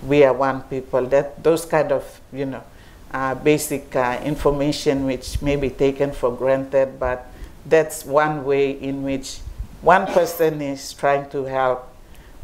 [0.04, 1.06] We are one people.
[1.06, 2.64] That those kind of you know
[3.12, 7.30] uh, basic uh, information which may be taken for granted, but
[7.68, 9.38] that's one way in which
[9.82, 11.92] one person is trying to help.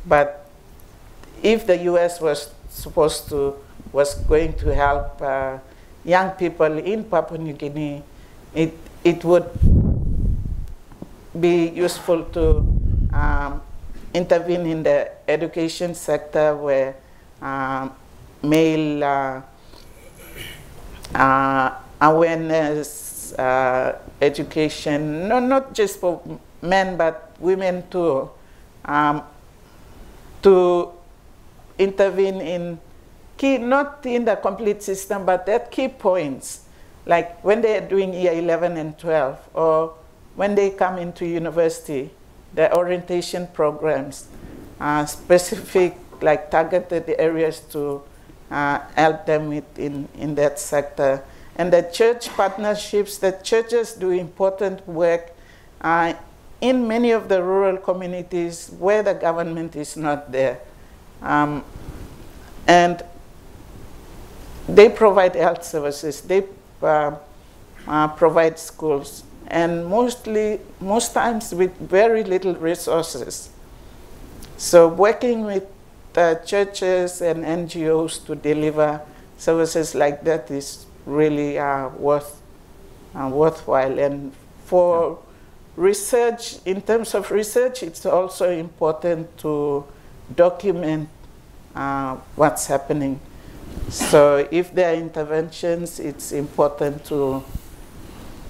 [0.07, 0.47] But
[1.43, 2.20] if the U.S.
[2.20, 3.55] was supposed to
[3.93, 5.59] was going to help uh,
[6.05, 8.03] young people in Papua New Guinea,
[8.55, 8.73] it
[9.05, 9.49] it would
[11.39, 12.64] be useful to
[13.12, 13.61] um,
[14.14, 16.97] intervene in the education sector where
[17.41, 17.93] um,
[18.43, 19.41] male uh,
[21.14, 26.23] uh, awareness, uh, education, no, not just for
[26.62, 28.31] men but women too,
[28.85, 29.23] um,
[30.43, 30.91] to
[31.79, 32.79] intervene in
[33.37, 36.64] key, not in the complete system, but at key points,
[37.07, 39.95] like when they are doing year 11 and 12, or
[40.37, 42.11] when they come into university,
[42.55, 44.29] the orientation programs,
[44.81, 48.03] uh, specific, like targeted areas to
[48.51, 51.23] uh, help them with in, in that sector.
[51.57, 55.32] And the church partnerships, the churches do important work
[55.80, 56.14] uh,
[56.61, 60.61] in many of the rural communities where the government is not there.
[61.20, 61.64] Um,
[62.66, 63.03] and
[64.68, 66.44] they provide health services, they
[66.82, 67.16] uh,
[67.86, 73.50] uh provide schools and mostly, most times with very little resources.
[74.57, 75.64] So working with
[76.46, 79.00] churches and NGOs to deliver
[79.36, 82.40] services like that is really uh, worth,
[83.14, 83.98] uh, worthwhile.
[83.98, 84.32] And
[84.64, 85.18] for
[85.76, 89.84] research, in terms of research, it's also important to
[90.34, 91.09] document
[91.74, 93.20] uh, what's happening.
[93.88, 97.42] So if there are interventions, it's important to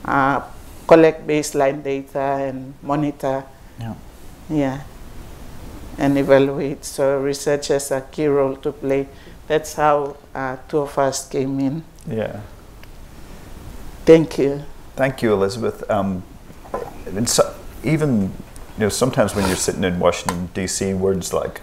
[0.04, 0.42] uh,
[0.86, 3.44] collect baseline data and monitor.
[3.78, 3.94] Yeah.
[4.50, 4.80] Yeah.
[5.98, 6.84] And evaluate.
[6.84, 9.08] So researchers a key role to play.
[9.46, 11.84] That's how uh, two of us came in.
[12.06, 12.40] Yeah.
[14.04, 14.64] Thank you.
[14.96, 15.88] Thank you, Elizabeth.
[15.90, 16.24] Um,
[17.26, 18.30] so, even you
[18.80, 21.60] know, sometimes when you're sitting in Washington D.C., words like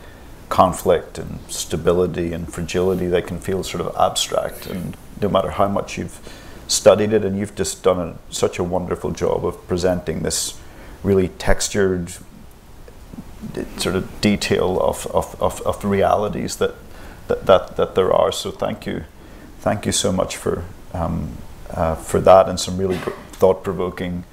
[0.49, 5.67] conflict and stability and fragility they can feel sort of abstract, and no matter how
[5.67, 6.19] much you've
[6.67, 10.59] studied it, and you've just done a, such a wonderful job of presenting this
[11.03, 12.11] really textured
[13.77, 16.75] sort of detail of, of, of, of realities that,
[17.27, 18.31] that, that, that, there are.
[18.31, 19.05] So thank you,
[19.59, 21.37] thank you so much for, um,
[21.71, 22.97] uh, for that and some really
[23.33, 24.23] thought-provoking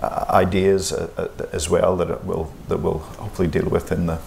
[0.00, 4.20] uh, ideas uh, uh, as well that will that will hopefully deal with in the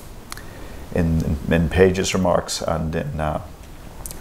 [0.94, 3.42] in in, Paige's remarks and in uh,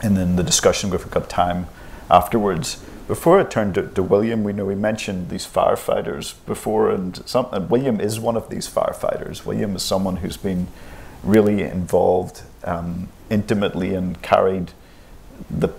[0.01, 1.66] and in the discussion if we've got time
[2.09, 2.85] afterwards.
[3.09, 7.21] Before I turn to, to, William, we know we mentioned these firefighters before, and
[7.68, 9.45] William is one of these firefighters.
[9.45, 10.68] William is someone who's been
[11.25, 14.71] really involved um, intimately and carried
[15.51, 15.71] the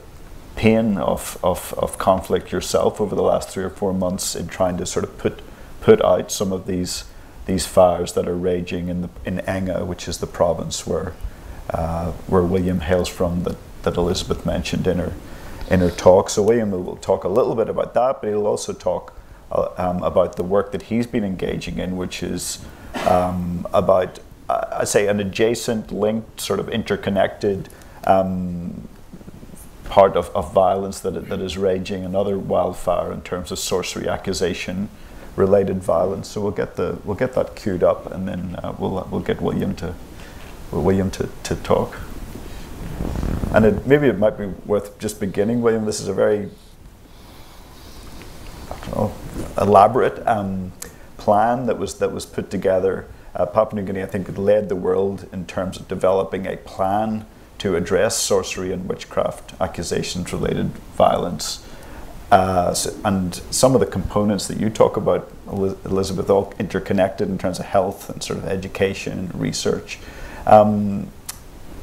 [0.62, 4.78] pain of, of, of conflict yourself over the last three or four months in trying
[4.78, 5.41] to sort of put
[5.82, 7.05] put out some of these
[7.47, 11.14] these fires that are raging in the, in Enga, which is the province where
[11.72, 15.14] uh, where William hails from that, that Elizabeth mentioned in her
[15.72, 16.30] in her talk.
[16.30, 19.14] So William will talk a little bit about that, but he'll also talk
[19.51, 22.64] uh, um, about the work that he's been engaging in, which is
[23.07, 27.70] um, about, uh, I say, an adjacent, linked, sort of interconnected
[28.05, 28.88] um,
[29.92, 34.88] part of, of violence that, that is raging, another wildfire in terms of sorcery accusation
[35.36, 36.30] related violence.
[36.30, 39.42] So we'll get the we'll get that queued up, and then uh, we'll we'll get
[39.42, 39.94] William to
[40.72, 42.00] William to, to talk.
[43.54, 45.86] And it, maybe it might be worth just beginning, William.
[45.86, 46.50] This is a very
[48.96, 49.14] know,
[49.60, 50.72] elaborate um,
[51.18, 53.08] plan that was that was put together.
[53.36, 57.26] Uh, Papua New Guinea, I think, led the world in terms of developing a plan
[57.62, 61.64] to address sorcery and witchcraft accusations related violence.
[62.32, 67.38] Uh, so, and some of the components that you talk about, Elizabeth, all interconnected in
[67.38, 69.99] terms of health and sort of education, and research.
[70.47, 71.09] Um,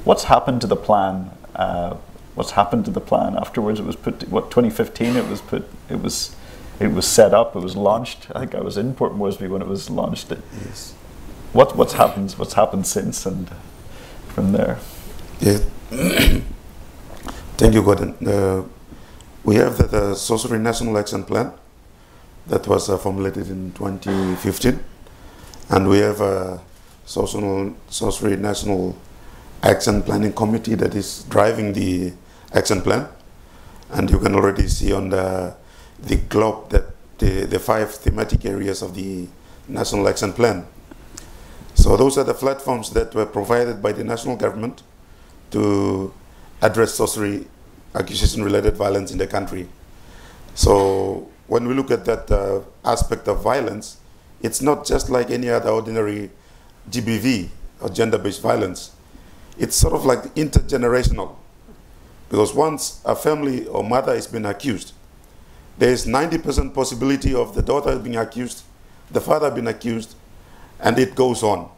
[0.03, 1.31] what's happened to the plan?
[1.55, 1.97] Uh,
[2.35, 3.79] what's happened to the plan afterwards?
[3.79, 4.29] It was put.
[4.29, 5.15] What 2015?
[5.15, 5.69] It was put.
[5.89, 6.35] It was.
[6.81, 7.55] It was set up.
[7.55, 8.27] It was launched.
[8.35, 10.29] I think I was in Port Moresby when it was launched.
[10.31, 10.95] Yes.
[11.53, 12.33] What what's happened?
[12.33, 13.49] What's happened since and
[14.27, 14.81] from there?
[15.41, 15.59] Yeah.
[17.57, 18.15] Thank you, Gordon.
[18.27, 18.65] Uh,
[19.45, 21.53] we have the, the Sorcery National Action Plan
[22.49, 24.81] that was uh, formulated in 2015,
[25.71, 26.61] and we have a
[27.07, 28.97] Social, Sorcery National
[29.63, 32.13] Action Planning Committee that is driving the
[32.53, 33.09] action plan.
[33.91, 35.55] And you can already see on the,
[36.01, 36.85] the globe that
[37.19, 39.29] the, the five thematic areas of the
[39.69, 40.67] National Action Plan.
[41.75, 44.83] So those are the platforms that were provided by the national government
[45.51, 46.13] to
[46.63, 47.47] address sorcery
[47.95, 49.69] accusation related violence in the country.
[50.55, 53.99] So when we look at that uh, aspect of violence,
[54.43, 56.31] it's not just like any other ordinary
[56.91, 57.49] GBV
[57.81, 58.93] or gender based violence.
[59.59, 61.35] It's sort of like intergenerational.
[62.29, 64.93] Because once a family or mother has been accused,
[65.79, 68.65] there is 90% possibility of the daughter being accused,
[69.11, 70.15] the father being accused,
[70.81, 71.71] and it goes on.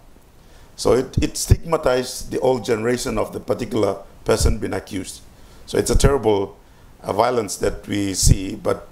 [0.81, 5.21] So it, it stigmatizes the old generation of the particular person being accused.
[5.67, 6.57] So it's a terrible
[7.03, 8.89] uh, violence that we see, but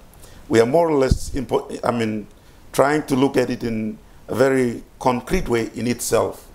[0.49, 1.35] we are more or less,
[1.83, 2.27] I mean,
[2.73, 6.47] trying to look at it in a very concrete way in itself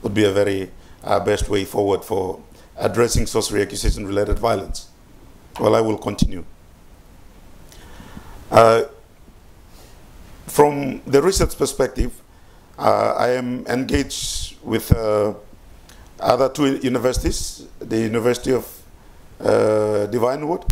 [0.00, 0.70] would be a very
[1.04, 2.40] uh, best way forward for
[2.78, 4.88] addressing sorcery accusation related violence.
[5.60, 6.46] Well, I will continue.
[8.50, 8.84] Uh,
[10.46, 12.22] from the research perspective,
[12.78, 15.34] uh, I am engaged with uh,
[16.20, 18.66] other two universities, the University of
[19.40, 20.64] uh, Divine Word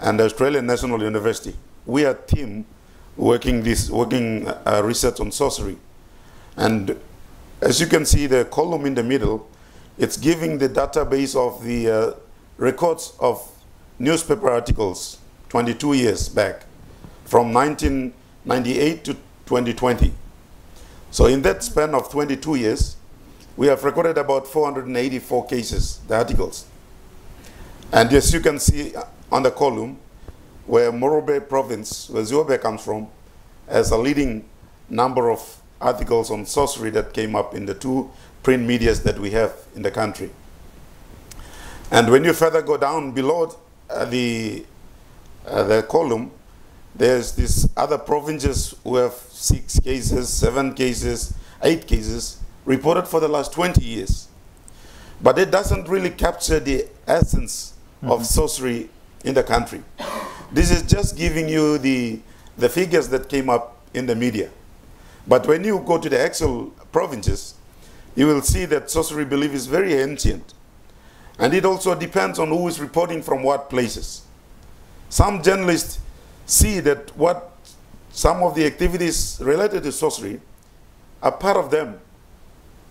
[0.00, 1.54] and the Australian National University.
[1.84, 2.64] We are a team
[3.16, 5.76] working this working uh, research on sorcery,
[6.56, 6.98] and
[7.60, 9.48] as you can see, the column in the middle,
[9.98, 12.12] it's giving the database of the uh,
[12.58, 13.50] records of
[13.98, 15.18] newspaper articles
[15.48, 16.64] 22 years back,
[17.24, 19.14] from 1998 to
[19.46, 20.12] 2020.
[21.16, 22.94] So in that span of 22 years,
[23.56, 26.66] we have recorded about 484 cases, the articles.
[27.90, 28.92] And as you can see
[29.32, 29.96] on the column,
[30.66, 33.08] where Morobe province, where Ziobe comes from,
[33.66, 34.44] has a leading
[34.90, 35.40] number of
[35.80, 38.10] articles on sorcery that came up in the two
[38.42, 40.28] print medias that we have in the country.
[41.90, 43.56] And when you further go down below
[43.88, 44.66] uh, the,
[45.46, 46.30] uh, the column,
[46.96, 53.28] there's these other provinces who have six cases, seven cases, eight cases reported for the
[53.28, 54.28] last 20 years.
[55.20, 58.10] But it doesn't really capture the essence mm-hmm.
[58.10, 58.88] of sorcery
[59.24, 59.82] in the country.
[60.52, 62.20] This is just giving you the,
[62.56, 64.50] the figures that came up in the media.
[65.26, 67.54] But when you go to the actual provinces,
[68.14, 70.54] you will see that sorcery belief is very ancient.
[71.38, 74.22] And it also depends on who is reporting from what places.
[75.10, 75.98] Some journalists
[76.46, 77.52] see that what
[78.10, 80.40] some of the activities related to sorcery
[81.22, 82.00] are part of them.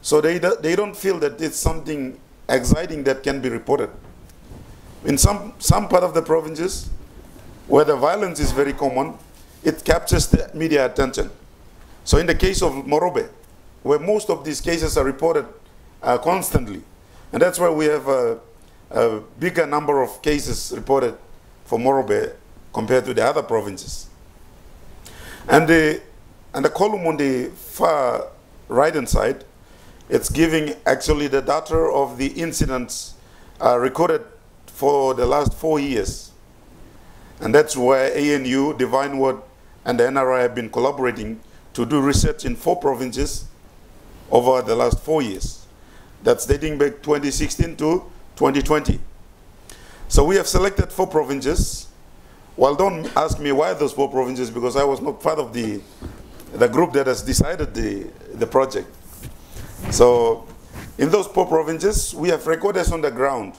[0.02, 3.90] So they, do, they don't feel that it's something exciting that can be reported.
[5.04, 6.90] In some, some part of the provinces
[7.68, 9.16] where the violence is very common,
[9.64, 11.32] it captures the media attention.
[12.04, 13.30] So in the case of Morobe,
[13.82, 15.48] where most of these cases are reported
[16.04, 16.84] uh, constantly,
[17.34, 18.40] and that's why we have a,
[18.92, 21.18] a bigger number of cases reported
[21.66, 22.34] for Morobe
[22.76, 24.08] compared to the other provinces.
[25.48, 26.02] And the,
[26.54, 28.28] and the column on the far
[28.68, 29.46] right hand side,
[30.10, 33.14] it's giving actually the data of the incidents
[33.64, 34.24] uh, recorded
[34.68, 36.32] for the last four years.
[37.40, 39.38] And that's where ANU, Divine Word,
[39.86, 41.40] and the NRI have been collaborating
[41.76, 43.46] to do research in four provinces
[44.30, 45.66] over the last four years.
[46.24, 48.04] That's dating back 2016 to
[48.36, 49.00] 2020.
[50.10, 51.88] So we have selected four provinces
[52.58, 55.82] well, don't ask me why those four provinces, because I was not part of the,
[56.54, 58.88] the group that has decided the, the project.
[59.92, 60.48] So,
[60.98, 63.56] in those four provinces, we have recorders on the ground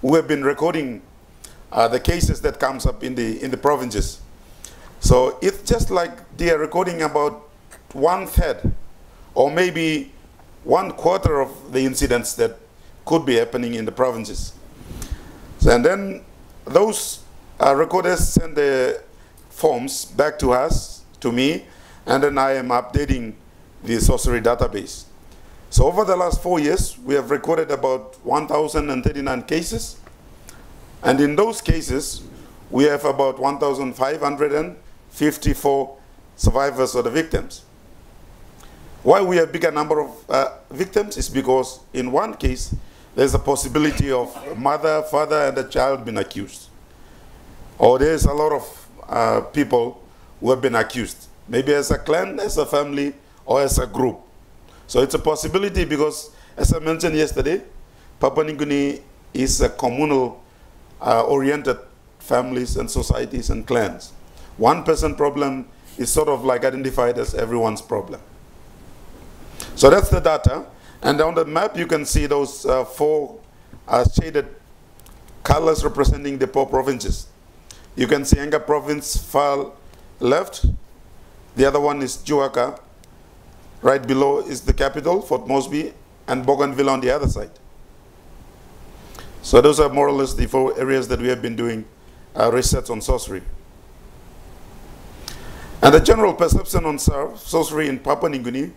[0.00, 1.02] who have been recording
[1.70, 4.20] uh, the cases that comes up in the in the provinces.
[5.00, 7.48] So it's just like they are recording about
[7.92, 8.72] one third,
[9.34, 10.12] or maybe
[10.64, 12.56] one quarter of the incidents that
[13.04, 14.52] could be happening in the provinces.
[15.58, 16.24] So, and then
[16.64, 17.21] those
[17.62, 19.00] uh, recorders send the
[19.50, 21.64] forms back to us, to me,
[22.06, 23.34] and then I am updating
[23.84, 25.04] the sorcery database.
[25.70, 29.98] So over the last four years, we have recorded about 1,039 cases.
[31.02, 32.22] And in those cases,
[32.70, 35.98] we have about 1,554
[36.36, 37.64] survivors or the victims.
[39.02, 42.74] Why we have bigger number of uh, victims is because in one case,
[43.14, 46.70] there's a possibility of mother, father, and a child being accused.
[47.82, 50.00] Or there's a lot of uh, people
[50.38, 53.12] who have been accused, maybe as a clan, as a family,
[53.44, 54.20] or as a group.
[54.86, 57.60] So it's a possibility because, as I mentioned yesterday,
[58.20, 59.00] Papua New Guinea
[59.34, 60.40] is a communal
[61.00, 61.76] uh, oriented
[62.20, 64.12] families and societies and clans.
[64.58, 65.66] One person problem
[65.98, 68.20] is sort of like identified as everyone's problem.
[69.74, 70.66] So that's the data.
[71.02, 73.40] And on the map, you can see those uh, four
[73.88, 74.46] uh, shaded
[75.42, 77.26] colors representing the four provinces.
[77.94, 79.70] You can see Enga province far
[80.18, 80.66] left.
[81.56, 82.80] The other one is Jiwaka.
[83.82, 85.92] Right below is the capital, Port Moresby,
[86.28, 87.50] and Bougainville on the other side.
[89.42, 91.84] So those are more or less the four areas that we have been doing
[92.38, 93.42] uh, research on sorcery.
[95.82, 98.70] And the general perception on sorcery in Papua New Guinea,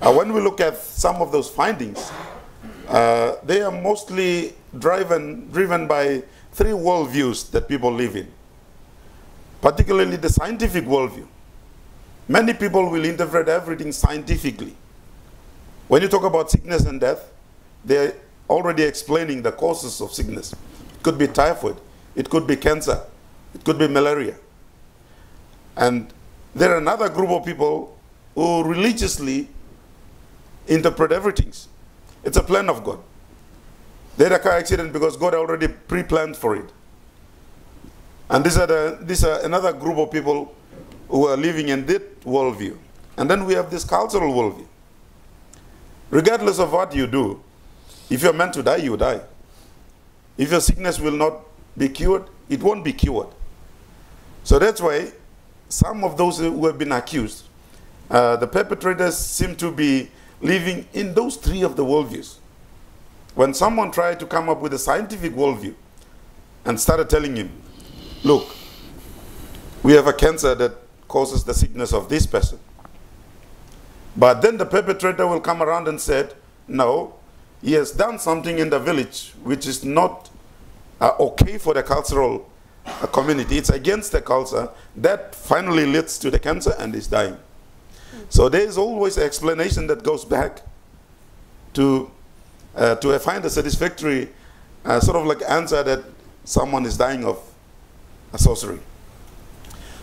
[0.00, 2.10] uh, when we look at some of those findings,
[2.88, 8.30] uh, they are mostly driven, driven by three worldviews that people live in,
[9.60, 11.26] particularly the scientific worldview.
[12.28, 14.76] Many people will interpret everything scientifically.
[15.88, 17.30] When you talk about sickness and death,
[17.84, 18.14] they're
[18.48, 20.52] already explaining the causes of sickness.
[20.52, 21.76] It could be typhoid,
[22.14, 23.00] it could be cancer,
[23.54, 24.36] it could be malaria.
[25.76, 26.12] And
[26.54, 27.96] there are another group of people
[28.34, 29.48] who religiously
[30.66, 31.52] interpret everything.
[32.24, 33.00] It's a plan of God.
[34.16, 36.70] They had a car accident because God already pre-planned for it.
[38.28, 40.54] And these are, the, these are another group of people
[41.08, 42.76] who are living in that worldview.
[43.16, 44.66] And then we have this cultural worldview.
[46.10, 47.42] Regardless of what you do,
[48.10, 49.20] if you're meant to die, you die.
[50.36, 51.40] If your sickness will not
[51.76, 53.28] be cured, it won't be cured.
[54.44, 55.12] So that's why
[55.68, 57.44] some of those who have been accused,
[58.10, 60.10] uh, the perpetrators seem to be
[60.40, 62.36] living in those three of the worldviews.
[63.34, 65.74] When someone tried to come up with a scientific worldview
[66.64, 67.50] and started telling him,
[68.22, 68.54] look,
[69.82, 70.72] we have a cancer that
[71.08, 72.58] causes the sickness of this person.
[74.16, 76.34] But then the perpetrator will come around and said,
[76.68, 77.14] no,
[77.62, 80.28] he has done something in the village which is not
[81.00, 82.50] uh, okay for the cultural
[82.84, 83.56] uh, community.
[83.56, 84.68] It's against the culture.
[84.96, 87.38] That finally leads to the cancer and is dying.
[88.28, 90.62] So there is always an explanation that goes back
[91.74, 92.10] to
[92.74, 94.28] uh, to find a satisfactory
[94.84, 96.02] uh, sort of like answer that
[96.44, 97.38] someone is dying of
[98.32, 98.80] a sorcery.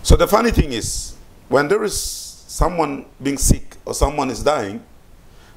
[0.04, 1.16] So the funny thing is,
[1.50, 4.84] when there is someone being sick or someone is dying,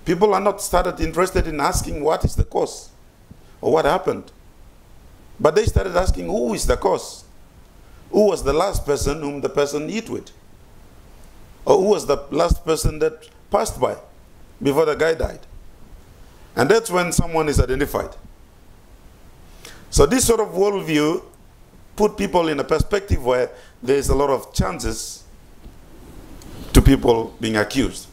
[0.04, 2.90] people are not started interested in asking what is the cause
[3.60, 4.30] or what happened.
[5.38, 7.24] But they started asking who is the cause?
[8.10, 10.30] Who was the last person whom the person eat with?
[11.64, 13.96] Or who was the last person that passed by
[14.62, 15.40] before the guy died?
[16.57, 18.14] And that's when someone is identified.
[19.90, 21.22] So this sort of worldview
[21.96, 23.50] put people in a perspective where
[23.82, 25.24] there's a lot of chances
[26.72, 28.09] to people being accused.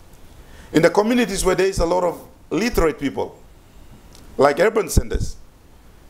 [0.74, 3.38] In the communities where there is a lot of literate people,
[4.38, 5.38] like urban centers,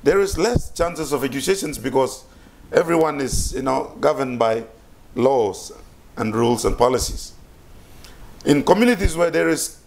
[0.03, 2.25] there is less chances of accusations because
[2.71, 4.63] everyone is you know, governed by
[5.15, 5.71] laws
[6.17, 7.33] and rules and policies.
[8.45, 9.79] In communities where there is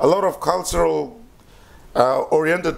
[0.00, 1.20] a lot of cultural
[1.94, 2.76] uh, oriented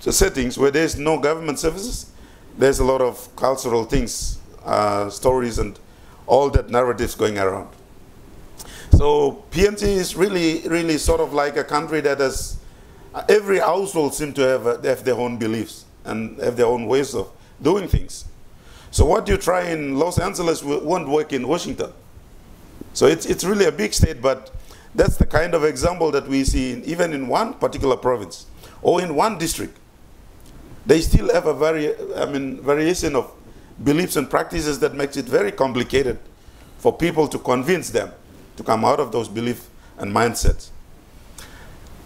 [0.00, 2.10] settings where there's no government services,
[2.58, 5.78] there's a lot of cultural things, uh, stories, and
[6.26, 7.68] all that narratives going around.
[8.92, 12.58] So PNG is really, really sort of like a country that has
[13.14, 16.86] uh, every household seem to have, uh, have their own beliefs and have their own
[16.86, 17.30] ways of
[17.62, 18.24] doing things.
[18.90, 21.92] So what you try in Los Angeles won't work in Washington.
[22.92, 24.50] So it's, it's really a big state, but
[24.94, 28.46] that's the kind of example that we see in, even in one particular province
[28.82, 29.78] or in one district.
[30.86, 33.30] They still have a very, I mean, variation of
[33.84, 36.18] beliefs and practices that makes it very complicated
[36.78, 38.10] for people to convince them
[38.56, 39.68] to come out of those beliefs
[39.98, 40.70] and mindsets.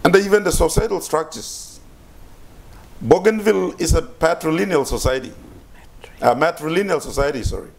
[0.03, 1.79] And even the societal structures.
[3.01, 5.33] Bougainville is a patrilineal society.
[6.21, 7.69] a matrilineal society, sorry,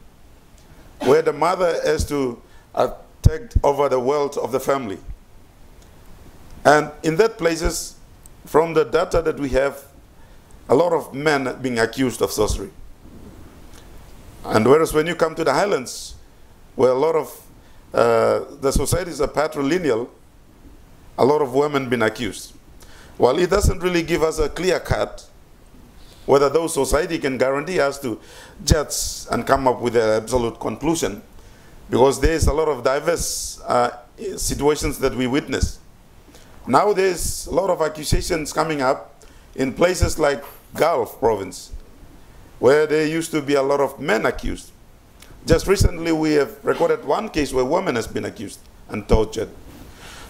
[1.01, 2.41] where the mother has to
[2.75, 2.91] uh,
[3.27, 4.99] take over the wealth of the family.
[6.65, 7.97] And in that places,
[8.45, 9.85] from the data that we have,
[10.69, 12.71] a lot of men being accused of sorcery.
[14.45, 16.15] And whereas when you come to the highlands,
[16.75, 17.43] where a lot of
[17.95, 20.09] uh, the societies are patrilineal,
[21.19, 22.53] a lot of women been accused.
[23.19, 25.29] Well, it doesn't really give us a clear cut
[26.27, 28.21] whether those society can guarantee us to
[28.65, 31.23] judge and come up with an absolute conclusion,
[31.89, 33.91] because there is a lot of diverse uh,
[34.37, 35.79] situations that we witness.
[36.67, 39.23] Now there's a lot of accusations coming up
[39.55, 41.73] in places like Gulf province,
[42.59, 44.73] where there used to be a lot of men accused.
[45.47, 48.59] Just recently, we have recorded one case where women has been accused
[48.89, 49.49] and tortured.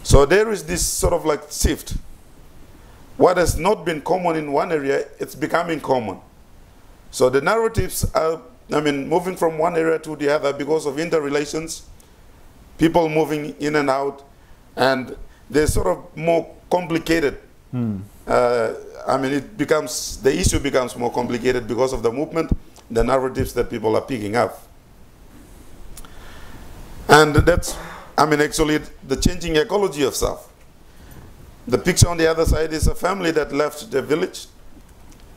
[0.03, 1.97] So there is this sort of like shift.
[3.17, 6.19] What has not been common in one area, it's becoming common.
[7.11, 8.43] So the narratives are,
[8.73, 11.87] I mean, moving from one area to the other because of interrelations,
[12.79, 14.25] people moving in and out,
[14.75, 15.17] and
[15.49, 17.39] they're sort of more complicated.
[17.71, 17.99] Hmm.
[18.27, 18.75] Uh,
[19.07, 22.51] I mean, it becomes, the issue becomes more complicated because of the movement,
[22.91, 24.63] the narratives that people are picking up.
[27.09, 27.77] And that's,
[28.19, 30.41] I mean, actually the changing ecology of SARV.
[31.69, 34.47] The picture on the other side is a family that left the village.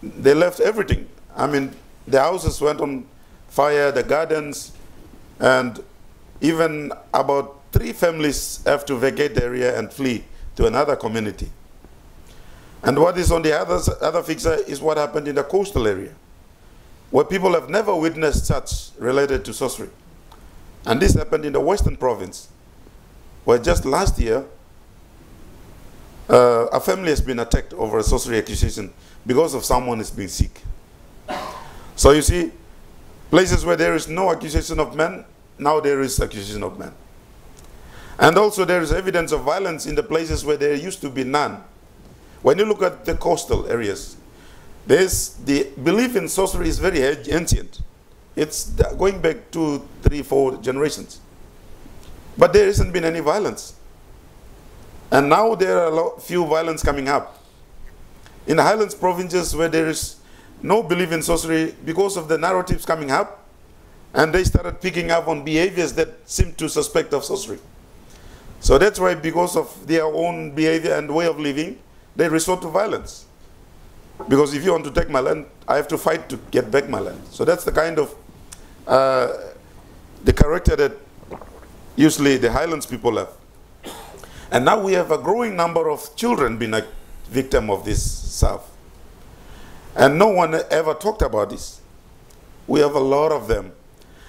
[0.02, 1.08] They left everything.
[1.36, 1.76] I mean,
[2.08, 3.06] the houses went on
[3.60, 4.72] fire, the gardens,
[5.38, 5.84] and
[6.40, 10.24] even about three families have to vacate the area and flee
[10.56, 11.50] to another community.
[12.84, 16.14] And what is on the other, other picture is what happened in the coastal area,
[17.12, 19.90] where people have never witnessed such related to sorcery.
[20.86, 22.48] And this happened in the western province,
[23.44, 24.46] where just last year,
[26.30, 28.94] uh, a family has been attacked over a sorcery accusation
[29.28, 30.62] because of someone has been sick.
[31.98, 32.54] So you see,
[33.30, 35.26] places where there is no accusation of men,
[35.58, 36.94] now there is accusation of men.
[38.18, 41.24] And also there is evidence of violence in the places where there used to be
[41.24, 41.64] none.
[42.42, 44.18] When you look at the coastal areas,
[44.88, 47.82] the belief in sorcery is very ancient.
[48.36, 51.20] It's going back two, three, four generations.
[52.38, 53.76] But there hasn't been any violence.
[55.12, 57.44] And now there are a few violence coming up.
[58.48, 60.16] In the highlands provinces where there is
[60.62, 63.46] no belief in sorcery because of the narratives coming up,
[64.14, 67.60] and they started picking up on behaviors that seem to suspect of sorcery.
[68.60, 71.80] So that's why because of their own behavior and way of living,
[72.16, 73.26] they resort to violence.
[74.28, 76.90] Because if you want to take my land, I have to fight to get back
[76.90, 77.22] my land.
[77.30, 78.16] So that's the kind of
[78.86, 79.34] uh,
[80.26, 80.92] the character that
[81.96, 83.30] usually the highlands people have.
[84.52, 86.86] And now we have a growing number of children being a
[87.30, 88.62] victim of this SARV.
[90.00, 91.82] And no one ever talked about this.
[92.68, 93.74] We have a lot of them.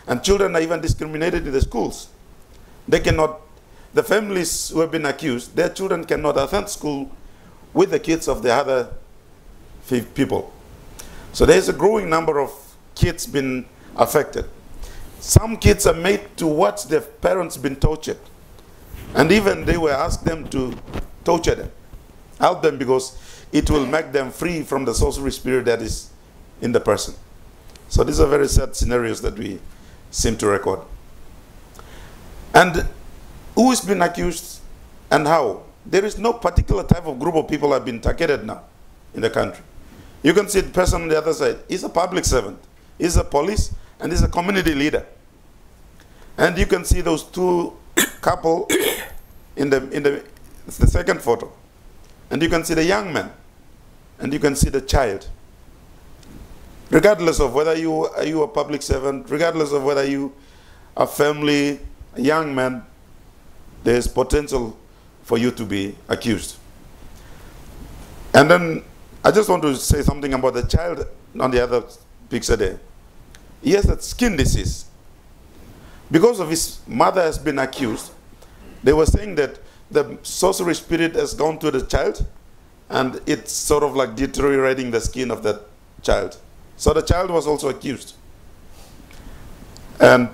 [0.09, 2.09] And children are even discriminated in the schools.
[2.89, 3.41] They cannot,
[3.95, 7.13] the families who have been accused, their children cannot attend school
[7.73, 8.89] with the kids of the other
[10.15, 10.53] people.
[11.33, 12.51] So there's a growing number of
[12.97, 13.65] kids being
[13.95, 14.47] affected.
[15.21, 18.19] Some kids are made to watch their parents being tortured.
[19.15, 20.77] And even they were asked them to
[21.23, 21.71] torture them,
[22.41, 23.17] help them because
[23.53, 26.11] it will make them free from the sorcery spirit that is
[26.61, 27.15] in the person.
[27.89, 29.59] So these are very sad scenarios that we
[30.11, 30.81] seem to record.
[32.55, 32.87] And
[33.55, 34.61] who is being accused
[35.11, 35.63] and how?
[35.85, 38.63] There is no particular type of group of people have been targeted now
[39.15, 39.65] in the country.
[40.23, 41.59] You can see the person on the other side.
[41.69, 42.59] He's a public servant.
[42.99, 45.07] He's a police and he's a community leader.
[46.37, 47.73] And you can see those two
[48.21, 48.69] couple
[49.57, 50.23] in the in the
[50.67, 51.51] the second photo.
[52.31, 53.33] And you can see the young man.
[54.21, 55.27] And you can see the child.
[56.91, 60.33] Regardless of whether you are you a public servant, regardless of whether you
[60.97, 61.81] are a family,
[62.15, 62.85] a young man,
[63.85, 64.77] there is potential
[65.23, 66.57] for you to be accused.
[68.35, 68.85] And then
[69.25, 71.07] I just want to say something about the child
[71.39, 71.85] on the other
[72.29, 72.81] picture there.
[73.63, 74.87] He has a skin disease.
[76.11, 78.13] Because of his mother has been accused,
[78.83, 79.59] they were saying that
[79.91, 82.27] the sorcery spirit has gone to the child
[82.91, 85.63] and it's sort of like deteriorating the skin of that
[86.03, 86.37] child.
[86.77, 88.15] So the child was also accused.
[90.01, 90.29] And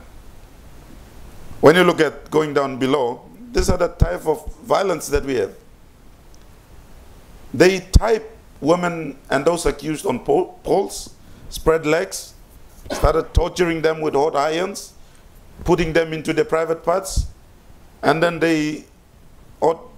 [1.61, 5.35] when you look at going down below, these are the type of violence that we
[5.35, 5.55] have.
[7.53, 11.11] They type women and those accused on poles,
[11.51, 12.33] spread legs,
[12.91, 14.95] started torturing them with hot irons,
[15.65, 17.27] putting them into their private parts,
[18.03, 18.85] and then they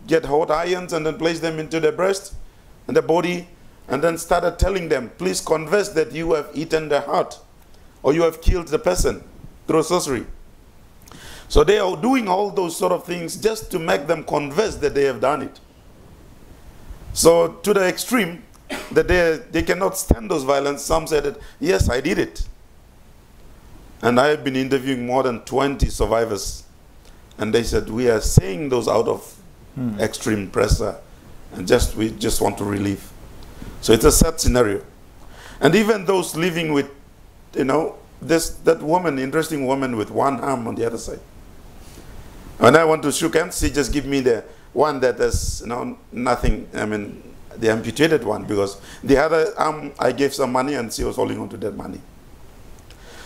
[0.07, 2.35] get hot irons and then place them into their breast
[2.89, 3.47] and the body,
[3.89, 7.39] and then started telling them, please confess that you have eaten the heart
[8.03, 9.22] or you have killed the person
[9.66, 10.26] through sorcery.
[11.49, 14.95] So they are doing all those sort of things just to make them confess that
[14.95, 15.61] they have done it.
[17.14, 18.43] So to the extreme
[18.93, 22.47] that they, they cannot stand those violence, some said that, yes, I did it.
[24.03, 26.64] And I have been interviewing more than 20 survivors.
[27.39, 29.34] And they said, we are saying those out of
[29.74, 29.99] hmm.
[29.99, 30.97] extreme pressure.
[31.53, 33.11] And just we just want to relieve.
[33.81, 34.85] So it's a sad scenario.
[35.61, 36.91] And even those living with,
[37.55, 41.21] you know, this that woman, interesting woman with one arm on the other side.
[42.59, 45.69] When I want to shook hands, she just give me the one that has you
[45.69, 46.69] know nothing.
[46.75, 47.23] I mean,
[47.57, 51.39] the amputated one because the other arm I gave some money and she was holding
[51.39, 52.01] on to that money.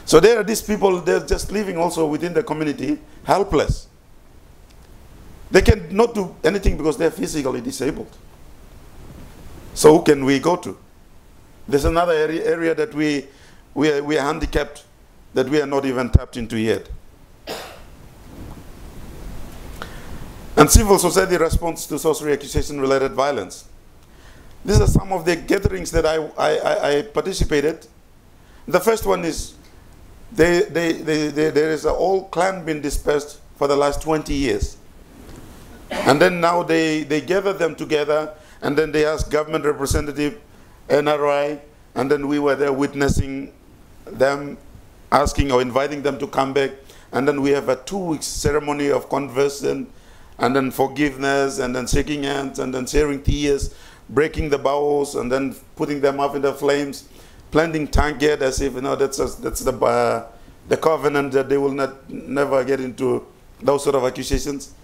[0.04, 1.00] So there are these people.
[1.00, 3.88] They're just living also within the community, helpless.
[5.52, 8.08] They cannot do anything because they're physically disabled.
[9.74, 10.76] So who can we go to?
[11.68, 13.26] There's another area, area that we,
[13.74, 14.84] we, are, we are handicapped
[15.34, 16.88] that we are not even tapped into yet.
[20.56, 23.66] and civil society response to sorcery accusation related violence.
[24.64, 27.86] These are some of the gatherings that I, I, I participated.
[28.68, 29.54] The first one is
[30.30, 34.76] they, they, they, there is a whole clan been dispersed for the last 20 years.
[35.92, 40.40] And then now they, they gather them together and then they ask government representative,
[40.88, 41.60] NRI,
[41.94, 43.52] and then we were there witnessing
[44.06, 44.56] them
[45.10, 46.70] asking or inviting them to come back.
[47.12, 49.92] And then we have a two weeks ceremony of conversion
[50.38, 53.74] and then forgiveness, and then shaking hands, and then sharing tears,
[54.08, 57.08] breaking the bowels, and then putting them up in the flames,
[57.50, 60.26] planting tanget as if you know that's a, that's the uh,
[60.68, 63.24] the covenant that they will not never get into
[63.60, 64.74] those sort of accusations.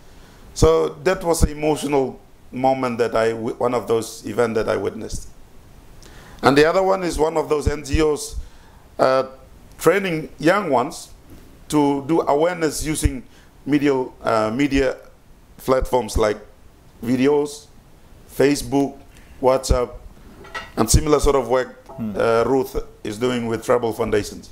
[0.59, 2.19] So that was an emotional
[2.51, 5.29] moment that I one of those events that I witnessed.
[6.43, 8.35] And the other one is one of those NGOs
[8.99, 9.27] uh,
[9.79, 11.11] training young ones
[11.69, 13.23] to do awareness using
[13.65, 14.97] media, uh, media
[15.59, 16.39] platforms like
[17.05, 17.67] videos,
[18.29, 18.99] Facebook,
[19.41, 19.91] WhatsApp,
[20.77, 22.17] and similar sort of work hmm.
[22.17, 24.51] uh, Ruth is doing with tribal foundations.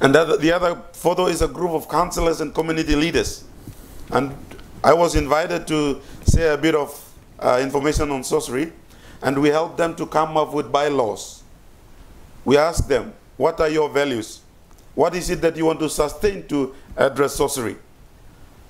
[0.00, 3.42] And the, the other photo is a group of counselors and community leaders.
[4.12, 4.36] And
[4.84, 6.92] I was invited to say a bit of
[7.40, 8.70] uh, information on sorcery,
[9.22, 11.42] and we helped them to come up with bylaws.
[12.44, 14.42] We asked them, what are your values?
[14.94, 17.76] What is it that you want to sustain to address sorcery?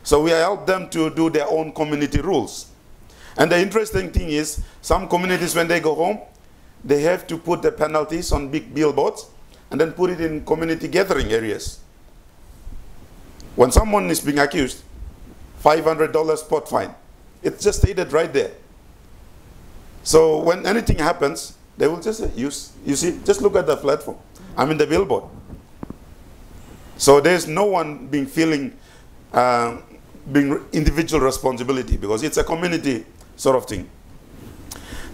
[0.05, 2.71] So we helped them to do their own community rules.
[3.37, 6.21] And the interesting thing is, some communities, when they go home,
[6.85, 9.27] they have to put the penalties on big billboards
[9.69, 11.81] and then put it in community gathering areas.
[13.57, 14.85] When someone is being accused,
[15.65, 16.95] $500 spot fine.
[17.43, 18.53] It's just stated right there.
[20.03, 24.19] So when anything happens, they will just say, you, see, just look at the platform.
[24.57, 25.25] I'm in the billboard.
[26.99, 28.77] So there's no one being feeling
[29.33, 29.79] uh,
[30.31, 33.05] being individual responsibility because it's a community
[33.37, 33.91] sort of thing.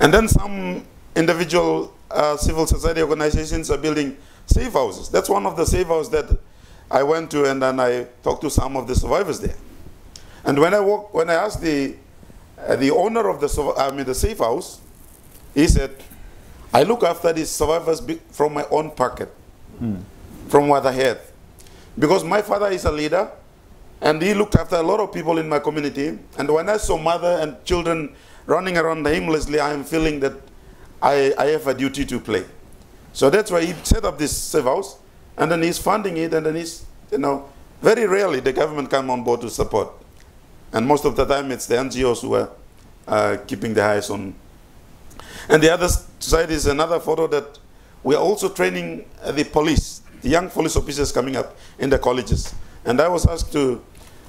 [0.01, 0.85] And then some
[1.17, 5.09] individual uh, civil society organizations are building safe houses.
[5.09, 6.39] That's one of the safe houses that
[6.91, 9.57] I went to and then I talked to some of the survivors there.
[10.45, 11.97] And when I walk, when I asked the
[12.59, 14.81] uh, the owner of the I mean the safe house,
[15.55, 15.91] he said,
[16.73, 19.29] "I look after these survivors from my own pocket,
[19.79, 19.97] hmm.
[20.49, 21.21] from what I had,
[21.99, 23.31] because my father is a leader,
[24.01, 26.19] and he looked after a lot of people in my community.
[26.39, 28.15] And when I saw mother and children
[28.47, 30.33] running around aimlessly, I am feeling that
[31.03, 32.45] I, I have a duty to play.
[33.13, 34.97] So that's why he set up this safe house,
[35.37, 37.49] and then he's funding it, and then he's, you know,
[37.83, 40.00] very rarely the government come on board to support.
[40.73, 42.51] And most of the time it's the NGOs who are
[43.09, 44.35] uh, keeping the eyes on.
[45.49, 47.59] And the other side is another photo that
[48.03, 52.55] we are also training the police, the young police officers coming up in the colleges.
[52.85, 53.83] And I was asked to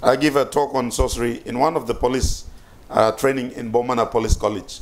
[0.03, 2.45] I give a talk on sorcery in one of the police
[2.89, 4.79] uh, training in Bomana Police College.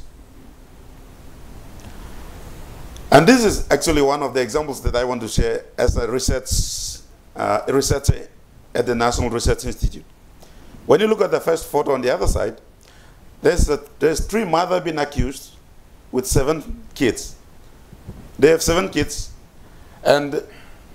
[3.11, 6.09] And this is actually one of the examples that I want to share as a
[6.09, 7.01] research,
[7.35, 8.29] uh, researcher
[8.73, 10.05] at the National Research Institute.
[10.89, 12.59] When you look at the first photo on the other side,
[13.43, 15.51] there's, a, there's three mothers being accused
[16.11, 17.35] with seven kids.
[18.39, 19.29] They have seven kids,
[20.03, 20.43] and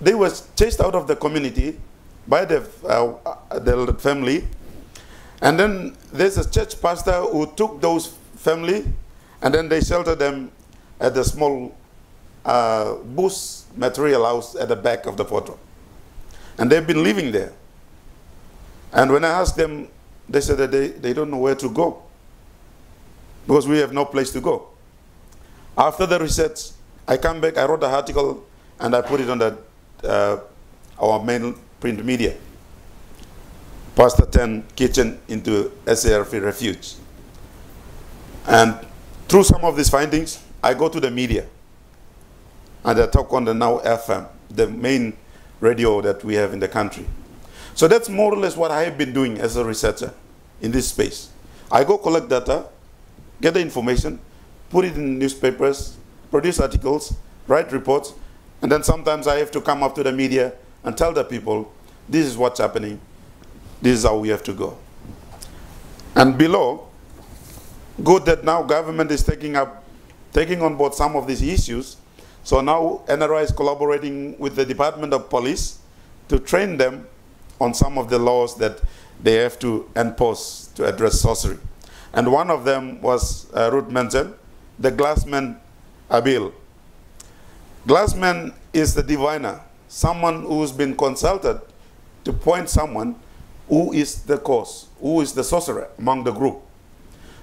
[0.01, 1.79] they were chased out of the community
[2.27, 4.45] by the, uh, the family.
[5.41, 8.83] And then there's a church pastor who took those family
[9.41, 10.51] and then they sheltered them
[10.99, 11.73] at the small
[12.43, 15.57] uh, bush material house at the back of the photo.
[16.57, 17.53] And they've been living there.
[18.95, 19.89] And when I asked them,
[20.27, 22.01] they said that they, they don't know where to go
[23.45, 24.69] because we have no place to go.
[25.77, 26.71] After the research,
[27.07, 28.43] I come back, I wrote an article,
[28.79, 29.57] and I put it on the
[30.03, 30.39] uh,
[30.99, 32.35] our main print media.
[33.95, 36.95] Pastor 10 kitchen into SARV refuge.
[38.47, 38.77] And
[39.27, 41.45] through some of these findings, I go to the media
[42.83, 45.17] and I talk on the Now FM, the main
[45.59, 47.05] radio that we have in the country.
[47.75, 50.13] So that's more or less what I have been doing as a researcher
[50.61, 51.29] in this space.
[51.69, 52.67] I go collect data,
[53.41, 54.17] get the information,
[54.69, 55.97] put it in newspapers,
[56.31, 57.13] produce articles,
[57.47, 58.13] write reports,
[58.61, 60.53] and then sometimes I have to come up to the media
[60.85, 61.69] and tell the people,
[62.07, 62.99] this is what's happening,
[63.81, 64.77] this is how we have to go.
[66.15, 66.87] And below,
[68.05, 69.83] good that now government is taking up,
[70.31, 71.97] taking on board some of these issues.
[72.45, 75.79] So now NRI is collaborating with the Department of Police
[76.29, 77.07] to train them
[77.59, 78.81] on some of the laws that
[79.21, 81.57] they have to enforce to address sorcery.
[82.13, 84.33] And one of them was uh, Ruth mentioned,
[84.79, 85.57] the glassman
[86.09, 86.53] Abil.
[87.87, 91.61] Glassman is the diviner, someone who's been consulted
[92.23, 93.15] to point someone
[93.67, 96.61] who is the cause, who is the sorcerer among the group.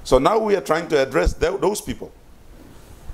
[0.04, 2.10] So now we are trying to address th those people.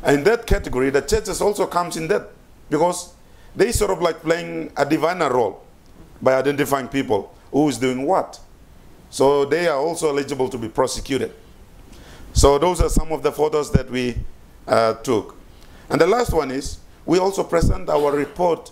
[0.03, 2.31] And in that category, the churches also comes in that
[2.71, 3.13] because
[3.57, 5.63] they sort of like playing a diviner role
[6.21, 8.41] by identifying people who is doing what.
[9.11, 11.33] So they are also eligible to be prosecuted.
[12.33, 14.17] So those are some of the photos that we
[14.67, 15.37] uh, took.
[15.89, 18.71] And the last one is we also present our report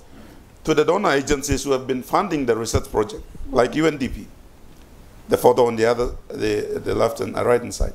[0.65, 4.27] to the donor agencies who have been funding the research project, like UNDP.
[5.29, 7.95] The photo on the other, the, the left and right hand side.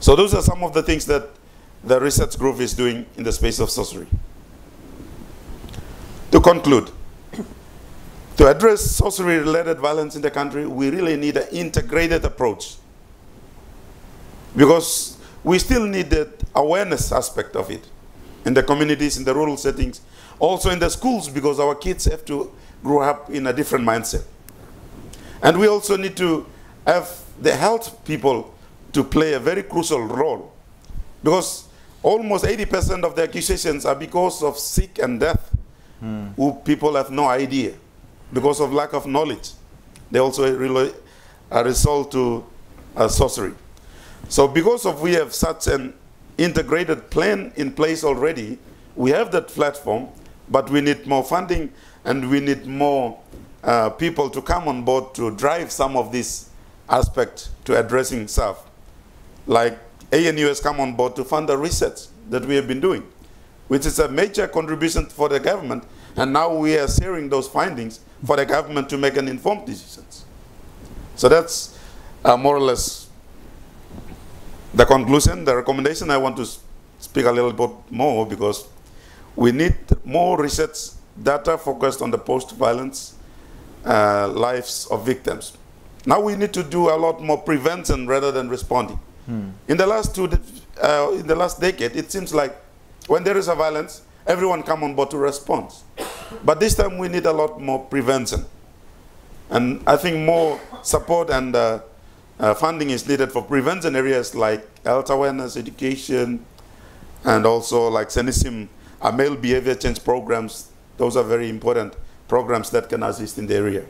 [0.00, 1.28] So those are some of the things that
[1.82, 4.06] the research group is doing in the space of sorcery.
[6.30, 6.90] To conclude,
[8.38, 12.76] to address sorcery-related violence in the country, we really need an integrated approach.
[14.56, 17.84] Because we still need the awareness aspect of it
[18.44, 20.02] in the communities, in the rural settings,
[20.38, 22.52] also in the schools, because our kids have to
[22.84, 24.22] grow up in a different mindset.
[25.42, 26.46] And we also need to
[26.86, 27.10] have
[27.40, 28.54] the health people
[28.92, 30.52] to play a very crucial role.
[31.24, 31.66] Because
[32.04, 35.56] almost 80% of the accusations are because of sick and death,
[36.00, 36.32] mm.
[36.36, 37.74] who people have no idea
[38.32, 39.50] because of lack of knowledge.
[40.10, 40.92] They also really
[41.50, 42.44] a result to
[42.96, 43.54] uh, sorcery.
[44.28, 45.94] So because of we have such an
[46.36, 48.58] integrated plan in place already,
[48.96, 50.08] we have that platform,
[50.48, 51.72] but we need more funding
[52.04, 53.18] and we need more
[53.64, 56.50] uh, people to come on board to drive some of this
[56.88, 58.64] aspect to addressing stuff.
[59.46, 59.78] Like
[60.12, 62.00] ANU has come on board to fund the research
[62.30, 63.06] that we have been doing,
[63.68, 65.84] which is a major contribution for the government.
[66.16, 70.24] And now we are sharing those findings for the government to make an informed decisions.
[71.16, 71.78] So that's
[72.24, 73.08] uh, more or less
[74.74, 76.10] the conclusion, the recommendation.
[76.10, 76.46] I want to
[76.98, 78.66] speak a little bit more because
[79.36, 80.76] we need more research
[81.22, 83.14] data focused on the post-violence
[83.84, 85.56] uh, lives of victims.
[86.06, 88.98] Now we need to do a lot more prevention rather than responding.
[89.26, 89.50] Hmm.
[89.68, 90.28] In the last two,
[90.80, 92.56] uh, in the last decade, it seems like
[93.08, 95.72] when there is a violence, everyone come on board to respond.
[96.44, 98.44] But this time we need a lot more prevention.
[99.50, 101.80] And I think more support and uh,
[102.38, 106.44] uh, funding is needed for prevention areas like health awareness, education,
[107.24, 108.68] and also like SENISIM,
[109.00, 110.70] uh, male behavior change programs.
[110.98, 111.94] Those are very important
[112.28, 113.86] programs that can assist in the area.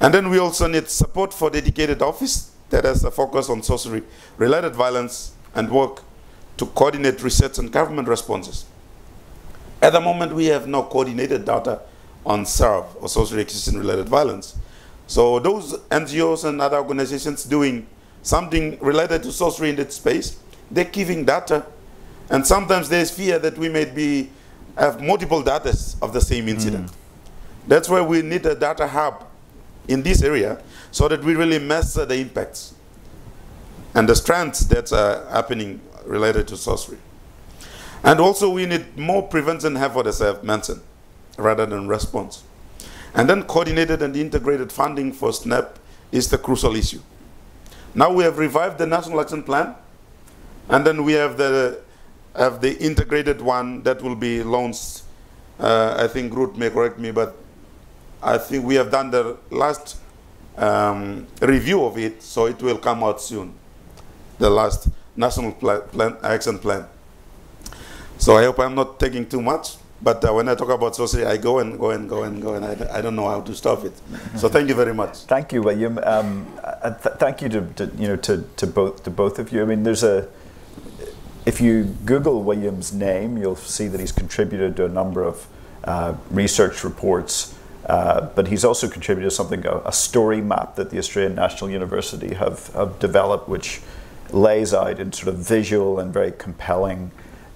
[0.00, 4.74] And then we also need support for dedicated office that has a focus on sorcery-related
[4.74, 6.02] violence and work
[6.56, 8.64] to coordinate research and government responses.
[9.82, 11.80] At the moment, we have no coordinated data
[12.24, 14.56] on SARV, or sorcery accusation-related violence.
[15.06, 17.86] So those NGOs and other organizations doing
[18.22, 20.38] something related to sorcery in that space,
[20.70, 21.64] they're giving data.
[22.28, 24.30] And sometimes there's fear that we may be
[24.76, 26.86] have multiple data of the same incident.
[26.86, 26.94] Mm.
[27.66, 29.24] That's why we need a data hub
[29.88, 32.74] in this area so that we really measure the impacts
[33.94, 36.98] and the strands that are happening related to sorcery.
[38.02, 40.80] And also we need more prevention effort, as I've mentioned,
[41.36, 42.42] rather than response.
[43.14, 45.78] And then coordinated and integrated funding for SNAP
[46.12, 47.00] is the crucial issue.
[47.94, 49.74] Now we have revived the National Action Plan,
[50.68, 51.80] and then we have the,
[52.36, 55.02] have the integrated one that will be launched.
[55.58, 57.36] Uh, I think Ruth may correct me, but
[58.22, 59.98] I think we have done the last
[60.56, 63.54] um, review of it, so it will come out soon.
[64.38, 66.86] The last National plan, Action Plan.
[68.20, 69.76] So I hope I'm not taking too much.
[70.02, 72.54] But uh, when I talk about sorcery, I go and go and go and go,
[72.54, 73.92] and I, I don't know how to stop it.
[74.36, 75.24] So thank you very much.
[75.24, 75.98] Thank you, William.
[76.04, 79.52] Um, uh, th thank you to, to, you know to, to both to both of
[79.52, 79.62] you.
[79.62, 80.28] I mean, there's a
[81.46, 85.46] if you Google William's name, you'll see that he's contributed to a number of
[85.84, 87.54] uh, research reports.
[87.86, 92.34] Uh, but he's also contributed something, a, a, story map that the Australian National University
[92.34, 93.80] have, have developed, which
[94.30, 97.10] lays out in sort of visual and very compelling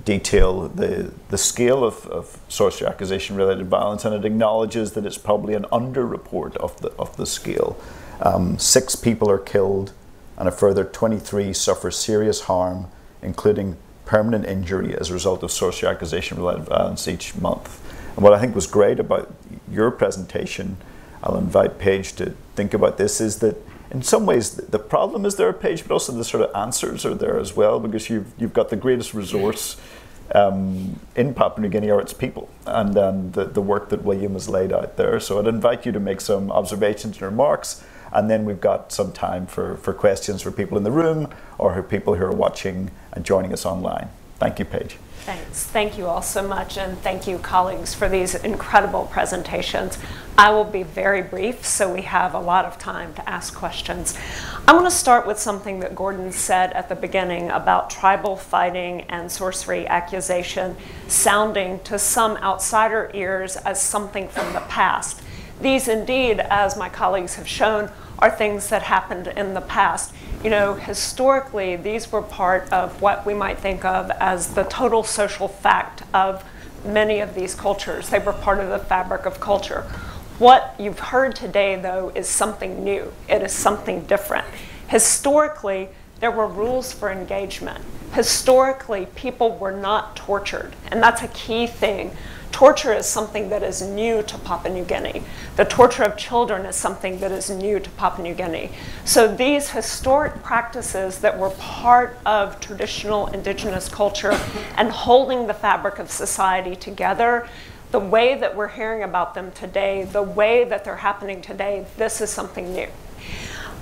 [0.05, 5.19] detail the, the scale of, of sorcery accusation related violence, and it acknowledges that it's
[5.19, 7.79] probably an underreport of the, of the scale.
[8.21, 9.93] Um, six people are killed,
[10.37, 12.89] and a further 23 suffer serious harm,
[13.23, 17.81] including permanent injury as a result of sorcery accusation related violence each month.
[18.15, 19.35] And what I think was great about
[19.71, 20.77] your presentation,
[21.23, 23.57] I'll invite Paige to think about this, is that
[23.91, 27.15] in some ways the problem is there, Paige, but also the sort of answers are
[27.15, 29.77] there as well because you've, you've got the greatest resource
[30.35, 34.33] um, in Papua New Guinea are its people and then the, the work that William
[34.33, 35.21] has laid out there.
[35.21, 39.13] So I'd invite you to make some observations and remarks and then we've got some
[39.13, 41.29] time for, for questions for people in the room
[41.59, 44.09] or for people who are watching and joining us online.
[44.39, 44.97] Thank you, Paige.
[45.25, 45.65] Thanks.
[45.65, 49.97] Thank you all so much, and thank you, colleagues, for these incredible presentations.
[50.37, 54.19] I will be very brief so we have a lot of time to ask questions.
[54.69, 59.03] I want to start with something that Gordon said at the beginning about tribal fighting
[59.09, 60.77] and sorcery accusation
[61.09, 65.23] sounding to some outsider ears as something from the past.
[65.59, 70.15] These indeed, as my colleagues have shown, are things that happened in the past.
[70.43, 75.03] You know, historically, these were part of what we might think of as the total
[75.03, 76.45] social fact of
[76.85, 78.11] many of these cultures.
[78.11, 79.83] They were part of the fabric of culture.
[80.39, 83.13] What you've heard today, though, is something new.
[83.29, 84.47] It is something different.
[84.89, 85.89] Historically,
[86.21, 87.85] there were rules for engagement.
[88.13, 92.17] Historically, people were not tortured, and that's a key thing
[92.55, 95.25] torture is something that is new to Papua New Guinea.
[95.57, 98.71] The torture of children is something that is new to Papua New Guinea.
[99.05, 104.39] So these historic practices that were part of traditional indigenous culture
[104.77, 107.49] and holding the fabric of society together,
[107.91, 112.21] the way that we're hearing about them today, the way that they're happening today, this
[112.21, 112.87] is something new.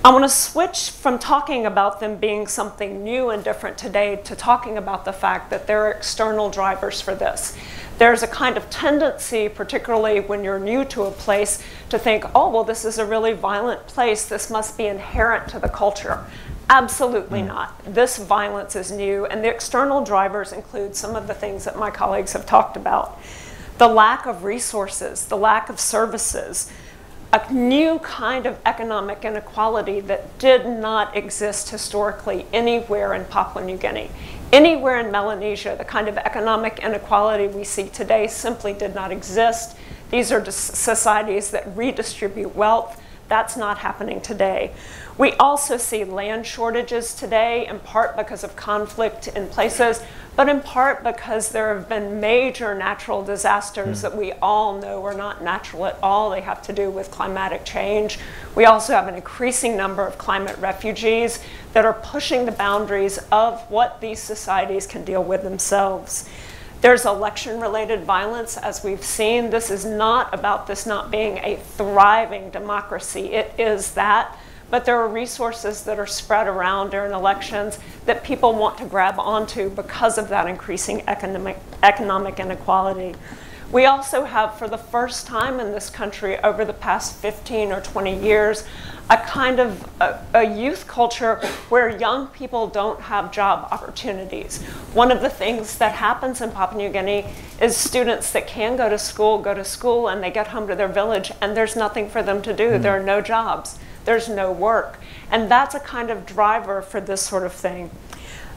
[0.05, 4.35] I want to switch from talking about them being something new and different today to
[4.35, 7.55] talking about the fact that there are external drivers for this
[7.97, 12.49] there's a kind of tendency, particularly when you're new to a place, to think, oh,
[12.49, 14.25] well, this is a really violent place.
[14.25, 16.25] This must be inherent to the culture.
[16.69, 17.47] Absolutely mm.
[17.47, 17.79] not.
[17.85, 21.91] This violence is new, and the external drivers include some of the things that my
[21.91, 23.19] colleagues have talked about
[23.79, 26.71] the lack of resources, the lack of services,
[27.33, 33.75] a new kind of economic inequality that did not exist historically anywhere in Papua New
[33.75, 34.11] Guinea.
[34.51, 39.75] Anywhere in Melanesia, the kind of economic inequality we see today simply did not exist.
[40.11, 43.01] These are societies that redistribute wealth.
[43.29, 44.71] That's not happening today.
[45.17, 50.03] We also see land shortages today, in part because of conflict in places
[50.35, 54.01] but in part because there have been major natural disasters mm.
[54.01, 56.31] that we all know are not natural at all.
[56.31, 58.17] They have to do with climatic change.
[58.55, 61.39] We also have an increasing number of climate refugees
[61.73, 66.27] that are pushing the boundaries of what these societies can deal with themselves.
[66.81, 69.51] There's election related violence, as we've seen.
[69.51, 73.27] This is not about this not being a thriving democracy.
[73.27, 74.37] It is that
[74.73, 79.19] but there are resources that are spread around during elections that people want to grab
[79.19, 83.13] onto because of that increasing economic, economic inequality.
[83.71, 87.81] We also have, for the first time in this country over the past 15 or
[87.81, 88.65] 20 years,
[89.11, 91.35] a kind of a, a, youth culture
[91.69, 94.63] where young people don't have job opportunities.
[94.95, 97.27] One of the things that happens in Papua New Guinea
[97.61, 100.75] is students that can go to school go to school and they get home to
[100.75, 102.69] their village and there's nothing for them to do.
[102.71, 102.81] Mm.
[102.81, 104.99] There are no jobs there's no work.
[105.31, 107.89] And that's a kind of driver for this sort of thing.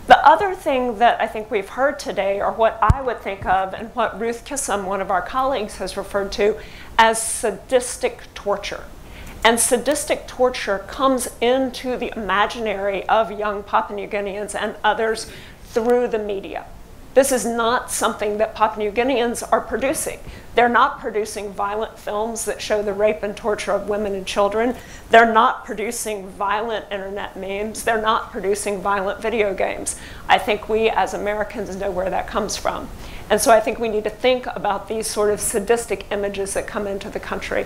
[0.07, 3.75] The other thing that I think we've heard today, or what I would think of,
[3.75, 6.57] and what Ruth Kissam, one of our colleagues, has referred to
[6.97, 8.85] as sadistic torture.
[9.45, 15.31] And sadistic torture comes into the imaginary of young Papua New Guineans and others
[15.65, 16.67] through the media.
[17.17, 20.21] This is not something that Papua New Guineans are producing.
[20.55, 24.77] They're not producing violent films that show the rape and torture of women and children.
[25.09, 27.85] They're not producing violent internet memes.
[27.85, 29.99] They're not producing violent video games.
[30.29, 32.87] I think we as Americans know where that comes from.
[33.31, 36.67] And so I think we need to think about these sort of sadistic images that
[36.67, 37.65] come into the country.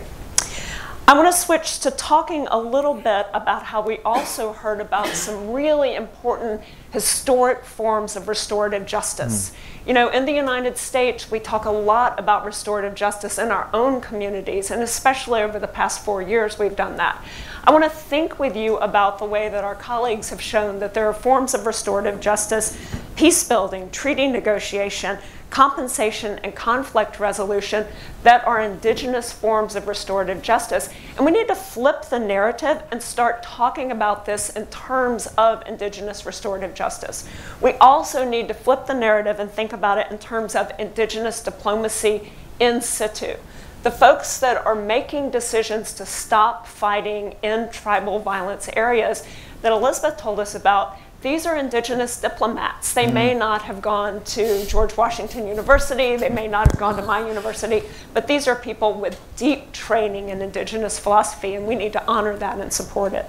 [1.08, 5.08] I want to switch to talking a little bit about how we also heard about
[5.08, 6.60] some really important
[6.92, 9.50] historic forms of restorative justice.
[9.50, 9.88] Mm.
[9.88, 13.70] You know, in the United States, we talk a lot about restorative justice in our
[13.72, 17.22] own communities, and especially over the past four years, we've done that.
[17.64, 20.94] I want to think with you about the way that our colleagues have shown that
[20.94, 22.76] there are forms of restorative justice,
[23.16, 25.18] peace building, treaty negotiation,
[25.50, 27.86] compensation, and conflict resolution
[28.22, 30.88] that are indigenous forms of restorative justice.
[31.16, 35.66] And we need to flip the narrative and start talking about this in terms of
[35.66, 37.28] indigenous restorative justice.
[37.60, 41.42] We also need to flip the narrative and think about it in terms of indigenous
[41.42, 43.34] diplomacy in situ.
[43.82, 49.24] The folks that are making decisions to stop fighting in tribal violence areas
[49.62, 52.94] that Elizabeth told us about these are indigenous diplomats.
[52.94, 56.96] They mm may not have gone to George Washington University, they may not have gone
[56.96, 57.82] to my university,
[58.14, 62.36] but these are people with deep training in indigenous philosophy, and we need to honor
[62.36, 63.26] that and support it.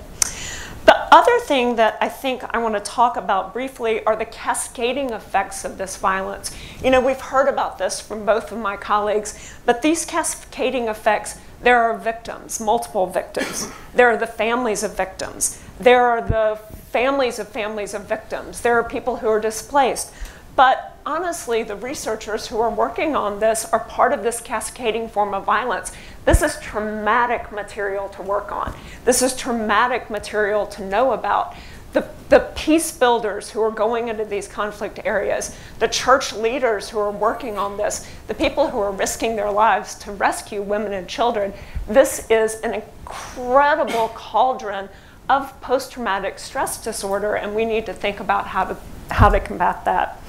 [0.86, 5.12] The other thing that I think I want to talk about briefly are the cascading
[5.12, 6.56] effects of this violence.
[6.84, 11.38] You know, we've heard about this from both of my colleagues, but these cascading effects,
[11.62, 13.68] there are victims, multiple victims.
[13.94, 15.62] There are the families of victims.
[15.80, 16.60] There are the
[16.92, 18.62] families of families of victims.
[18.62, 20.12] There are people who are displaced.
[20.56, 25.34] But honestly, the researchers who are working on this are part of this cascading form
[25.34, 25.94] of violence.
[26.26, 28.76] This is traumatic material to work on.
[29.06, 31.56] This is traumatic material to know about.
[31.94, 37.00] The, the peace builders who are going into these conflict areas, the church leaders who
[37.00, 41.08] are working on this, the people who are risking their lives to rescue women and
[41.08, 41.54] children,
[41.88, 44.88] this is an incredible cauldron
[45.30, 48.78] of post traumatic stress disorder, and we need to think about how to,
[49.10, 50.22] how to combat that.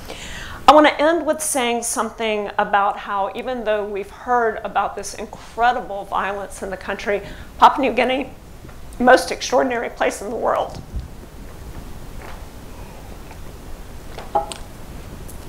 [0.69, 5.13] I want to end with saying something about how, even though we've heard about this
[5.15, 7.21] incredible violence in the country,
[7.59, 8.31] Papua New Guinea,
[8.99, 10.81] most extraordinary place in the world.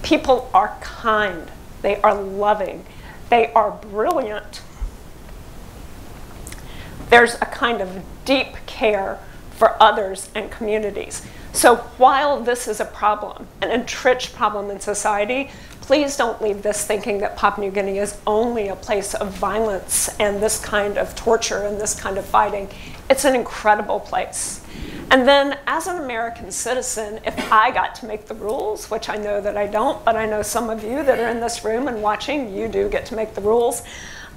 [0.01, 1.49] People are kind,
[1.81, 2.85] they are loving,
[3.29, 4.61] they are brilliant.
[7.09, 9.19] There's a kind of deep care
[9.63, 11.25] for others and communities.
[11.53, 16.85] So while this is a problem, an entrenched problem in society, please don't leave this
[16.85, 21.15] thinking that Papua New Guinea is only a place of violence and this kind of
[21.15, 22.67] torture and this kind of fighting.
[23.09, 24.65] It's an incredible place.
[25.09, 29.15] And then, as an American citizen, if I got to make the rules, which I
[29.15, 31.87] know that I don't, but I know some of you that are in this room
[31.87, 33.81] and watching, you do get to make the rules,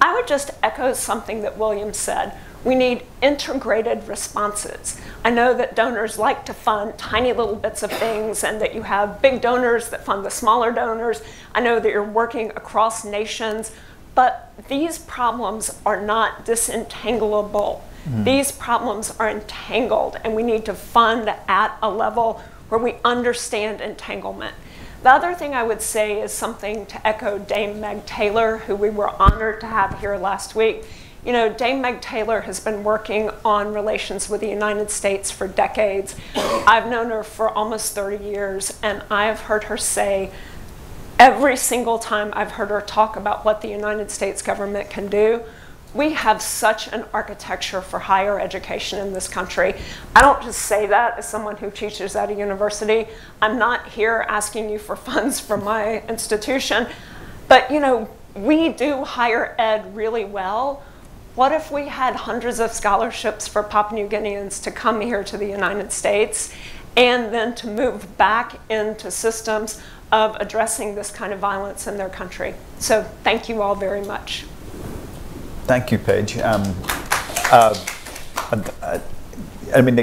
[0.01, 2.32] I would just echo something that William said
[2.66, 5.01] we need integrated responses.
[5.24, 8.82] I know that donors like to fund tiny little bits of things and that you
[8.82, 11.22] have big donors that fund the smaller donors.
[11.55, 13.70] I know that you're working across nations,
[14.16, 17.82] but these problems are not disentangleable.
[18.09, 18.24] Mm.
[18.24, 23.80] These problems are entangled, and we need to fund at a level where we understand
[23.80, 24.56] entanglement.
[25.05, 28.90] The other thing I would say is something to echo Dame Meg Taylor, who we
[28.90, 30.84] were honored to have here last week.
[31.27, 35.48] You know, Dame Meg Taylor has been working on relations with the United States for
[35.48, 36.15] decades.
[36.36, 40.31] I've known her for almost 30 years, and I've heard her say
[41.19, 45.43] every single time I've heard her talk about what the United States government can do,
[45.94, 49.74] we have such an architecture for higher education in this country.
[50.15, 53.09] I don't just say that as someone who teaches at a university.
[53.43, 56.86] I'm not here asking you for funds from my institution.
[57.48, 60.85] But you know, we do higher ed really well.
[61.36, 65.36] What if we had hundreds of scholarships for Papua New Guineans to come here to
[65.36, 66.50] the United States
[66.96, 69.78] and then to move back into systems
[70.10, 72.54] of addressing this kind of violence in their country?
[72.78, 74.46] So thank you all very much.
[75.66, 76.38] Thank you, Paige.
[76.38, 76.62] Um,
[77.52, 77.78] uh,
[78.82, 79.00] I,
[79.74, 79.98] I, mean,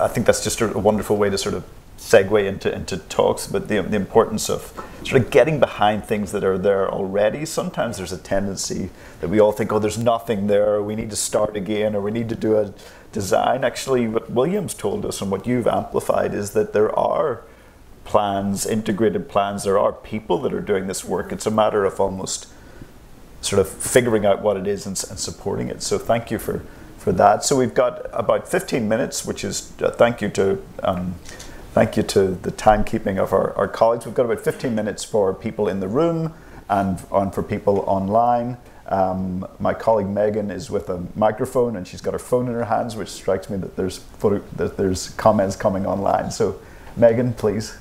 [0.00, 1.62] I think that's just a wonderful way to sort of
[2.08, 4.72] segue into, into talks, but the, the importance of
[5.04, 7.44] sort of getting behind things that are there already.
[7.44, 8.88] Sometimes there's a tendency
[9.20, 12.10] that we all think, oh, there's nothing there, we need to start again, or we
[12.10, 12.72] need to do a
[13.12, 13.62] design.
[13.62, 17.42] Actually, what Williams told us and what you've amplified is that there are
[18.04, 21.30] plans, integrated plans, there are people that are doing this work.
[21.30, 22.46] It's a matter of almost
[23.42, 25.82] sort of figuring out what it is and, and supporting it.
[25.82, 26.64] So thank you for,
[26.96, 27.44] for that.
[27.44, 31.16] So we've got about 15 minutes, which is uh, thank you to um,
[31.72, 34.06] Thank you to the timekeeping of our, our colleagues.
[34.06, 36.32] We've got about 15 minutes for people in the room
[36.68, 38.56] and, and for people online.
[38.86, 42.64] Um, my colleague Megan is with a microphone and she's got her phone in her
[42.64, 46.30] hands, which strikes me that there's photo, that there's comments coming online.
[46.30, 46.58] So,
[46.96, 47.76] Megan, please.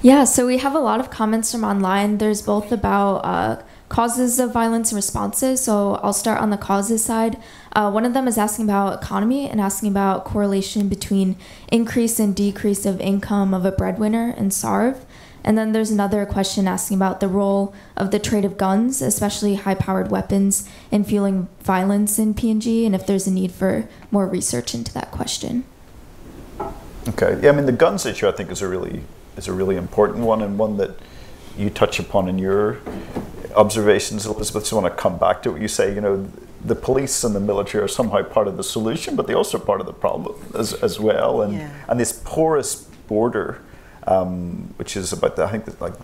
[0.00, 2.18] Yeah, so we have a lot of comments from online.
[2.18, 5.62] There's both about uh, causes of violence and responses.
[5.62, 7.40] So I'll start on the causes side.
[7.72, 11.36] Uh, one of them is asking about economy and asking about correlation between
[11.68, 15.04] increase and decrease of income of a breadwinner and SARV.
[15.44, 19.56] And then there's another question asking about the role of the trade of guns, especially
[19.56, 24.26] high powered weapons, in fueling violence in PNG, and if there's a need for more
[24.26, 25.64] research into that question.
[27.06, 27.38] Okay.
[27.42, 29.02] Yeah, I mean, the guns issue I think is a really
[29.36, 30.96] is a really important one and one that
[31.58, 32.78] you touch upon in your
[33.56, 34.72] observations, Elizabeth.
[34.72, 35.94] I want to come back to what you say.
[35.94, 36.28] You know,
[36.64, 39.64] the police and the military are somehow part of the solution, but they also are
[39.64, 41.42] part of the problem as, as well.
[41.42, 41.68] And Yeah.
[41.88, 42.76] and this porous
[43.08, 43.60] border,
[44.06, 45.94] um, which is about the, I think like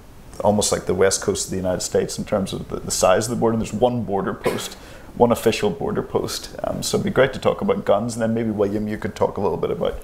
[0.44, 3.26] almost like the west coast of the United States in terms of the, the size
[3.26, 3.54] of the border.
[3.54, 4.74] And there's one border post,
[5.16, 6.54] one official border post.
[6.64, 9.14] Um, so it'd be great to talk about guns, and then maybe William, you could
[9.14, 10.00] talk a little bit about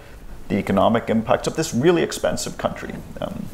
[0.48, 2.94] the economic impacts of this really expensive country.
[3.20, 3.44] Um,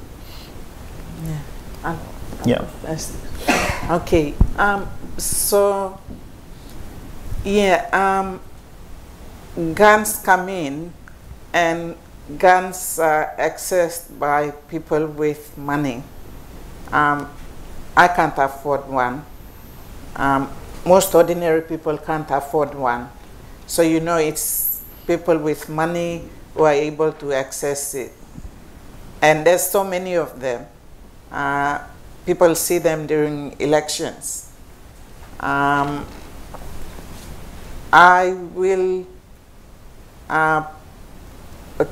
[1.84, 1.98] Um,
[2.44, 2.64] yeah.
[3.90, 4.34] Okay.
[4.56, 4.88] Um,
[5.18, 5.98] so,
[7.44, 8.40] yeah, um,
[9.74, 10.92] guns come in,
[11.52, 11.96] and
[12.38, 16.02] guns are accessed by people with money.
[16.92, 17.28] Um,
[17.96, 19.24] I can't afford one.
[20.14, 20.48] Um,
[20.86, 23.10] most ordinary people can't afford one.
[23.66, 26.22] So, you know, it's people with money
[26.54, 28.12] who are able to access it.
[29.20, 30.66] And there's so many of them.
[31.30, 31.78] Uh,
[32.26, 34.50] people see them during elections.
[35.40, 36.06] Um,
[37.92, 39.06] I will
[40.28, 40.64] uh,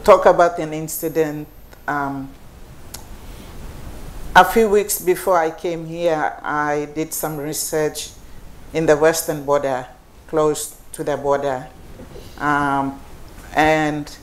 [0.05, 1.49] talk about an incident.
[1.87, 2.31] Um,
[4.35, 8.11] a few weeks before I came here, I did some research
[8.73, 9.87] in the western border,
[10.29, 11.69] close to the border.
[12.39, 13.01] Um,
[13.55, 14.17] and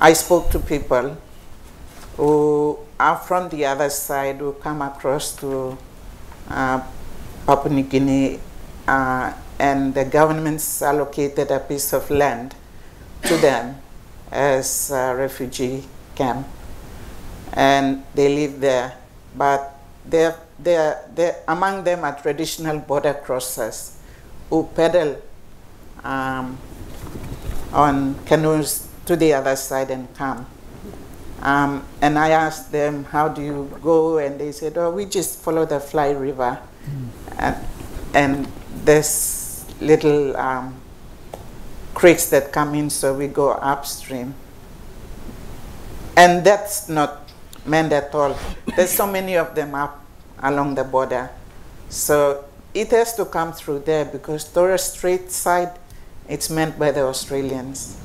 [0.00, 1.16] I spoke to people
[2.16, 5.76] who are from the other side who come across to
[6.48, 6.80] uh,
[7.46, 8.40] Papua New Guinea,
[8.88, 12.54] uh, and the government's allocated a piece of land
[13.22, 13.76] to them
[14.30, 16.46] as a refugee camp,
[17.52, 18.96] and they live there.
[19.36, 23.96] But they're, they're, they're, among them are traditional border crossers
[24.48, 25.20] who paddle
[26.02, 26.58] um,
[27.72, 30.46] on canoes to the other side and come.
[31.42, 34.18] Um, and I asked them, how do you go?
[34.18, 36.58] And they said, oh, we just follow the Fly River.
[37.38, 37.56] And,
[38.14, 38.48] and
[38.84, 40.74] there's little um,
[41.94, 44.34] creeks that come in, so we go upstream.
[46.16, 47.28] And that's not
[47.66, 48.36] meant at all.
[48.74, 50.04] There's so many of them up
[50.42, 51.30] along the border.
[51.88, 55.72] So it has to come through there because Torres Strait side,
[56.28, 58.00] it's meant by the Australians.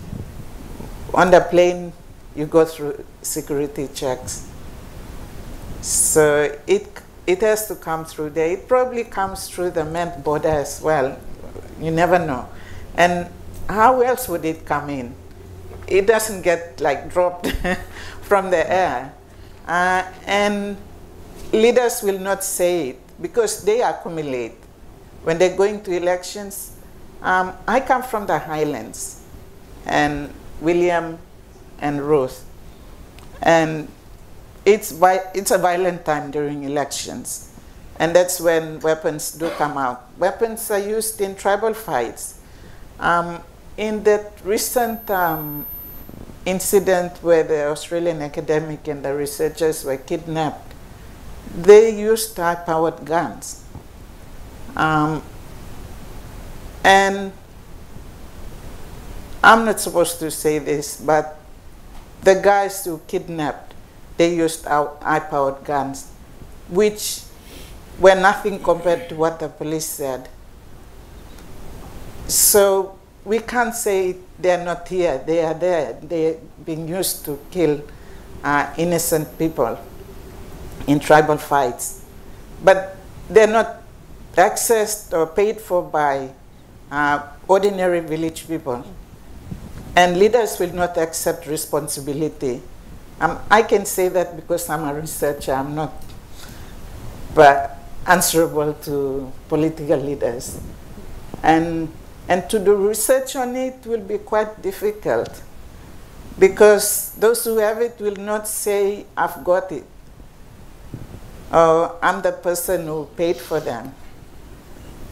[1.14, 1.94] On the plane,
[2.36, 4.48] you go through security checks.
[5.82, 6.88] So it,
[7.26, 8.52] it has to come through there.
[8.52, 11.18] It probably comes through the Ment border as well.
[11.80, 12.48] You never know.
[12.96, 13.30] And
[13.68, 15.16] how else would it come in?
[15.88, 17.48] It doesn't get like dropped
[18.22, 19.14] from the air.
[19.68, 20.78] Uh, and
[21.52, 24.56] leaders will not say it because they accumulate.
[25.24, 26.76] When they're going to elections,
[27.22, 29.22] um, I come from the highlands,
[29.86, 31.20] and William
[31.80, 32.44] and Ruth.
[33.42, 33.88] And
[34.66, 37.52] it's, vi- it's a violent time during elections.
[38.00, 40.10] And that's when weapons do come out.
[40.18, 42.40] Weapons are used in tribal fights.
[43.00, 43.42] Um,
[43.78, 45.66] in that recent um,
[46.46, 50.74] incident where the Australian academic and the researchers were kidnapped,
[51.56, 53.64] they used high powered guns.
[54.76, 55.22] Um,
[56.84, 57.32] and
[59.44, 61.41] I'm not supposed to say this, but
[62.24, 63.74] the guys who kidnapped,
[64.18, 66.12] they used our high-powered guns,
[66.70, 67.24] which
[68.00, 70.30] were nothing compared to what the police said.
[72.28, 75.18] So we can't say they're not here.
[75.26, 75.94] They are there.
[76.02, 77.82] They're being used to kill
[78.44, 79.78] uh, innocent people
[80.88, 82.06] in tribal fights.
[82.64, 82.98] But
[83.30, 83.82] they're not
[84.36, 86.30] accessed or paid for by
[86.92, 88.84] uh, ordinary village people.
[89.96, 92.62] And leaders will not accept responsibility.
[93.20, 95.94] Um, I can say that because I'm a researcher, I'm not
[97.36, 97.78] but
[98.08, 100.60] answerable to political leaders.
[101.44, 101.92] And,
[102.28, 105.42] and to do research on it will be quite difficult
[106.40, 109.84] because those who have it will not say, I've got it,
[111.52, 113.94] or I'm the person who paid for them.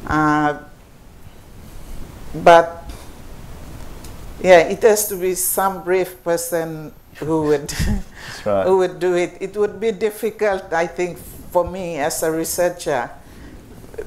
[0.08, 0.60] Uh,
[2.34, 2.79] but
[4.42, 7.74] yeah, it has to be some brave person who would
[8.46, 8.64] right.
[8.66, 9.38] who would do it.
[9.40, 11.18] It would be difficult, I think,
[11.52, 13.10] for me as a researcher,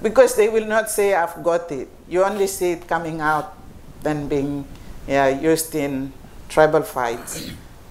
[0.02, 1.88] because they will not say I've got it.
[2.08, 3.54] You only see it coming out
[4.02, 4.64] then being
[5.06, 6.12] yeah, used in
[6.48, 7.50] tribal fights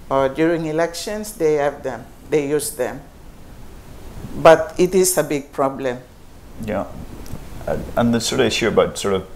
[0.10, 1.34] or during elections.
[1.34, 2.06] They have them.
[2.30, 3.02] They use them.
[4.36, 6.00] But it is a big problem.
[6.66, 6.86] Yeah.
[7.68, 9.28] And- And the sort of issue about sort of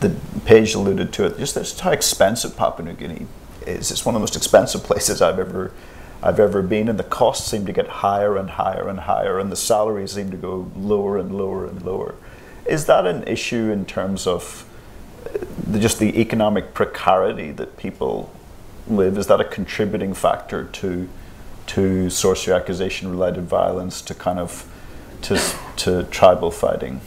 [0.00, 0.14] the
[0.44, 3.26] Paige alluded to it, just, how expensive Papua New Guinea
[3.66, 3.90] is.
[3.90, 5.72] It's one of the most expensive places I've ever
[6.22, 9.52] I've ever been, and the costs seem to get higher and higher and higher, and
[9.52, 12.14] the salaries seem to go lower and lower and lower.
[12.64, 14.64] Is that an issue in terms of
[15.26, 18.32] uh, the, just the economic precarity that people
[18.88, 19.18] live?
[19.18, 21.08] Is that a contributing factor to
[21.66, 24.66] to sorcery accusation related violence, to kind of
[25.22, 25.40] to
[25.76, 27.02] to tribal fighting?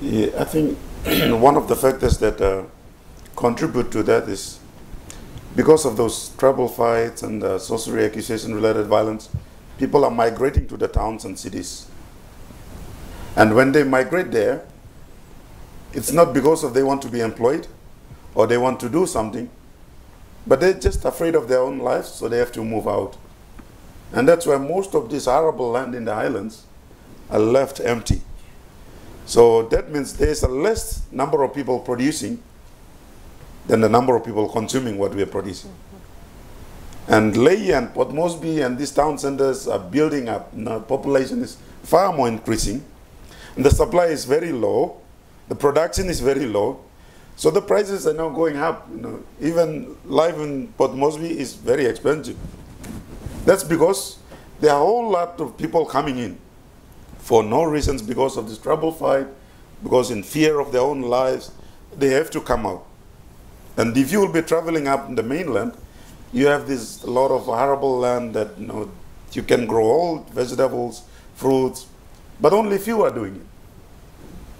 [0.00, 0.78] Yeah, I think
[1.30, 2.64] one of the factors that uh,
[3.36, 4.58] contribute to that is
[5.54, 9.28] because of those tribal fights and uh, sorcery accusation related violence,
[9.78, 11.88] people are migrating to the towns and cities.
[13.36, 14.66] And when they migrate there,
[15.92, 17.68] it's not because of they want to be employed
[18.34, 19.48] or they want to do something,
[20.44, 23.16] but they're just afraid of their own lives, so they have to move out.
[24.12, 26.64] And that's why most of this arable land in the islands
[27.30, 28.22] are left empty.
[29.26, 32.40] So that means there's a less number of people producing
[33.66, 35.72] than the number of people consuming what we are producing.
[37.08, 40.50] And Lae and Port and these town centers are building up.
[40.52, 42.84] The population is far more increasing.
[43.56, 45.00] And the supply is very low.
[45.48, 46.80] The production is very low.
[47.34, 48.88] So the prices are now going up.
[48.90, 52.36] You know, even life in Port is very expensive.
[53.44, 54.18] That's because
[54.60, 56.38] there are a whole lot of people coming in
[57.26, 59.26] for no reasons because of this trouble fight,
[59.82, 61.50] because in fear of their own lives,
[61.98, 62.86] they have to come out.
[63.76, 65.72] And if you will be traveling up in the mainland,
[66.32, 68.88] you have this lot of arable land that you know
[69.32, 71.02] you can grow all vegetables,
[71.34, 71.86] fruits,
[72.40, 73.46] but only few are doing it.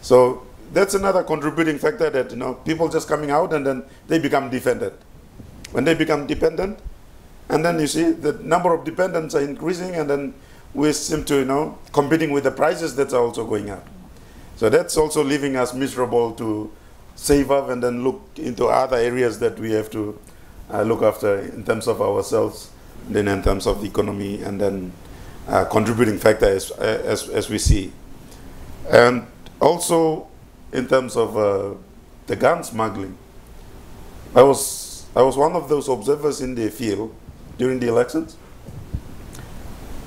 [0.03, 4.19] So that's another contributing factor that you know people just coming out and then they
[4.19, 4.95] become dependent.
[5.71, 6.81] When they become dependent,
[7.49, 10.35] and then you see the number of dependents are increasing, and then
[10.77, 13.85] we seem to you know competing with the prices that are also going up.
[14.57, 16.71] So that's also leaving us miserable to
[17.15, 20.19] save up and then look into other areas that we have to
[20.71, 22.71] uh, look after in terms of ourselves,
[23.09, 24.93] then in terms of the economy, and then
[25.49, 27.93] uh, contributing factor as, as, as we see.
[28.91, 29.27] And
[29.61, 30.29] also
[30.73, 31.75] in terms of uh,
[32.27, 33.17] the gun smuggling,
[34.35, 37.15] I was, I was one of those observers in the field
[37.57, 38.37] during the elections.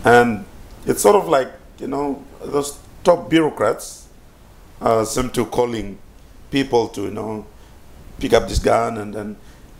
[0.05, 0.45] And
[0.85, 1.49] it's sort of like,
[1.79, 4.07] you know, those top bureaucrats
[4.81, 5.97] uh, seem to calling
[6.51, 7.45] people to, you know,
[8.19, 9.35] pick up this gun and then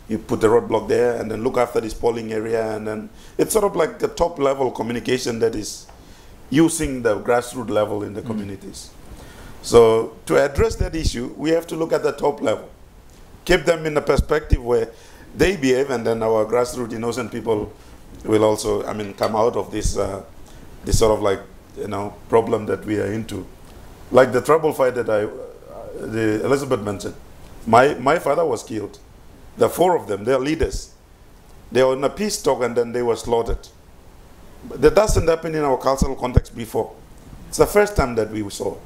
[0.08, 3.08] you put the roadblock there and then look after this polling area and then
[3.38, 5.86] it's sort of like the top level communication that is
[6.50, 8.26] using the grassroots level in the mm.
[8.26, 8.90] communities.
[9.62, 12.68] So to address that issue, we have to look at the top level,
[13.44, 14.88] keep them in a perspective where
[15.36, 17.72] they behave, and then our grassroots innocent people
[18.24, 20.24] will also, I mean, come out of this, uh,
[20.84, 21.40] this sort of like
[21.76, 23.46] you know problem that we are into,
[24.10, 25.26] like the trouble fight that I
[26.00, 27.14] the Elizabeth mentioned.
[27.66, 28.98] My, my father was killed.
[29.56, 30.94] The four of them, they're leaders.
[31.70, 33.68] They were in a peace talk and then they were slaughtered.
[34.68, 36.94] But that doesn't happen in our cultural context before.
[37.48, 38.76] It's the first time that we saw.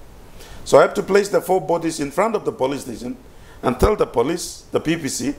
[0.64, 3.16] So I have to place the four bodies in front of the police station
[3.62, 5.34] and tell the police, the PPC,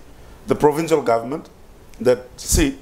[0.47, 1.49] the provincial government
[1.99, 2.77] that, see,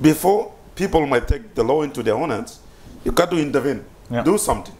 [0.00, 2.60] before people might take the law into their own hands,
[3.04, 4.22] you got to intervene, yeah.
[4.22, 4.74] do something.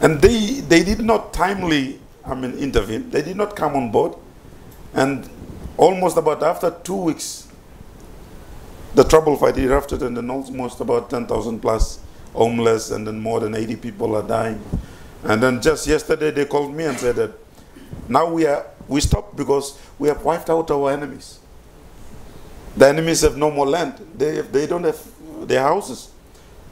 [0.00, 3.10] And they, they did not timely, I mean, intervene.
[3.10, 4.14] They did not come on board.
[4.94, 5.28] And
[5.76, 7.48] almost about after two weeks,
[8.94, 12.00] the trouble fight erupted, and then almost about 10,000 plus
[12.34, 14.60] homeless, and then more than 80 people are dying.
[15.24, 17.30] And then just yesterday, they called me and said that
[18.08, 21.38] now we are we stopped because we have wiped out our enemies.
[22.76, 23.94] The enemies have no more land.
[24.16, 25.00] They, they don't have
[25.46, 26.11] their houses.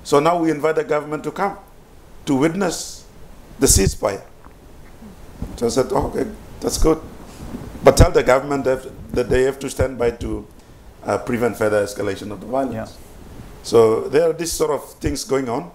[0.02, 1.58] So now we invite the government to come
[2.26, 3.04] to witness
[3.58, 4.22] the ceasefire.
[5.56, 7.00] So I said, oh, okay, that's good.
[7.82, 10.46] But tell the government that, they have to stand by to
[11.04, 12.74] uh, prevent further escalation of the violence.
[12.74, 12.86] Yeah.
[13.62, 15.70] So there are these sort of things going on.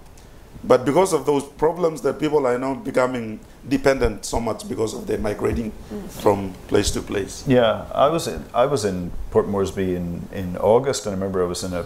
[0.63, 5.05] But because of those problems that people are now becoming dependent so much because of
[5.05, 5.71] their migrating
[6.09, 7.43] from place to place.
[7.47, 11.43] Yeah, I was in, I was in Port Moresby in, in August, and I remember
[11.43, 11.85] I was in a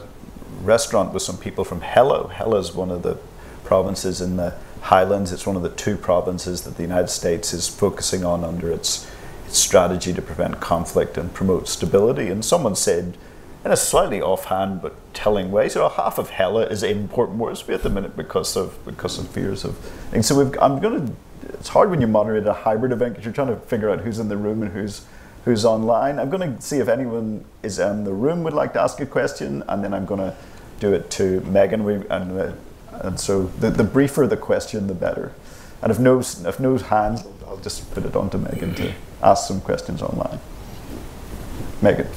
[0.61, 2.31] restaurant with some people from Hela.
[2.33, 3.17] Hela is one of the
[3.63, 5.31] provinces in the Highlands.
[5.31, 9.09] It's one of the two provinces that the United States is focusing on under its,
[9.45, 12.27] its strategy to prevent conflict and promote stability.
[12.27, 13.17] And someone said,
[13.65, 17.73] in a slightly offhand but telling way, so half of Hela is in Port Moresby
[17.73, 19.77] at the minute because of because of fears of.
[20.13, 21.13] And so we've, I'm going to.
[21.53, 24.19] It's hard when you moderate a hybrid event because you're trying to figure out who's
[24.19, 25.05] in the room and who's
[25.45, 26.19] who's online.
[26.19, 29.05] I'm going to see if anyone is in the room would like to ask a
[29.05, 30.35] question, and then I'm going to
[30.79, 31.83] do it to Megan.
[31.83, 32.51] We and uh,
[32.91, 35.33] and so the, the briefer the question, the better.
[35.81, 38.93] And if no, if no hands, I'll just put it on to Megan to
[39.23, 40.39] ask some questions online.
[41.81, 42.07] Megan.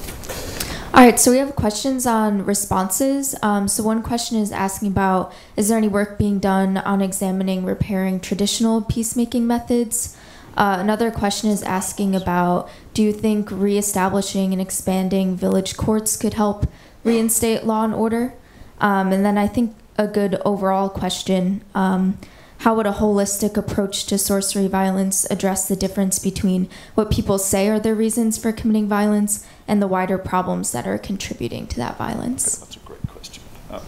[0.95, 3.35] All right, so we have questions on responses.
[3.43, 7.65] Um, so one question is asking about is there any work being done on examining
[7.65, 10.17] repairing traditional peacemaking methods?
[10.57, 16.35] Uh, another question is asking about do you think reestablishing and expanding village courts could
[16.35, 16.67] help
[17.05, 18.35] reinstate law and order?
[18.81, 22.19] Um, and then I think a good overall question um,
[22.59, 27.69] how would a holistic approach to sorcery violence address the difference between what people say
[27.69, 31.99] are their reasons for committing violence and the wider problems that are contributing to that
[31.99, 32.59] violence?
[32.59, 33.43] That's a great question.
[33.69, 33.83] Um,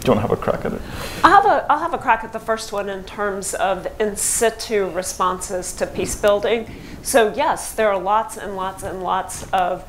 [0.00, 0.80] do you want to have a crack at it?
[1.22, 4.16] I'll have, a, I'll have a crack at the first one in terms of in
[4.16, 6.70] situ responses to peace building.
[7.02, 9.84] So, yes, there are lots and lots and lots of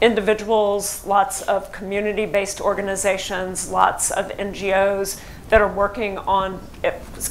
[0.00, 6.60] individuals, lots of community based organizations, lots of NGOs that are working on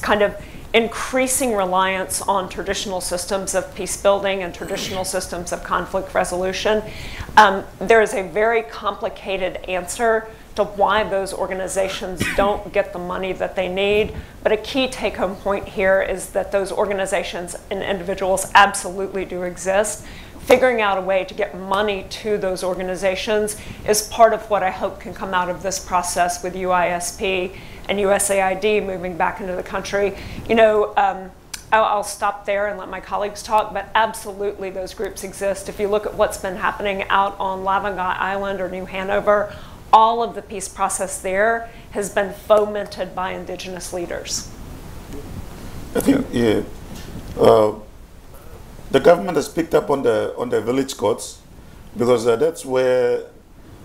[0.01, 0.35] kind of
[0.73, 6.83] increasing reliance on traditional systems of peace building and traditional systems of conflict resolution.
[7.37, 13.33] Um, there is a very complicated answer to why those organizations don't get the money
[13.33, 14.15] that they need.
[14.43, 19.43] But a key take home point here is that those organizations and individuals absolutely do
[19.43, 20.05] exist.
[20.41, 23.57] Figuring out a way to get money to those organizations
[23.87, 27.55] is part of what I hope can come out of this process with USIP
[27.89, 30.15] and USAID moving back into the country.
[30.47, 31.31] You know, um,
[31.71, 35.67] I'll, stop there and let my colleagues talk, but absolutely those groups exist.
[35.67, 39.53] If you look at what's been happening out on Lavongai Island or New Hanover,
[39.95, 44.51] all of the peace process there has been fomented by indigenous leaders.
[45.95, 46.63] I think, yeah.
[47.39, 47.75] Uh,
[48.91, 51.41] the government has picked up on the on the village courts
[51.97, 53.23] because uh, that's where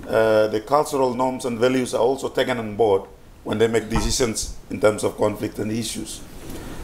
[0.09, 3.03] uh, the cultural norms and values are also taken on board
[3.45, 6.21] when they make decisions in terms of conflict and issues.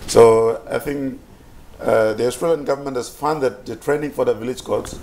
[0.07, 1.21] So I think
[1.81, 4.99] uh, the Australian government has funded the training for the village courts,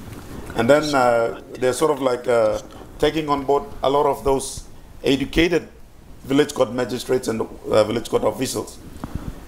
[0.55, 2.59] and then uh, they're sort of like uh,
[3.03, 4.63] taking on board a lot of those
[5.03, 5.67] educated
[6.23, 8.79] village court magistrates and uh, village court officials.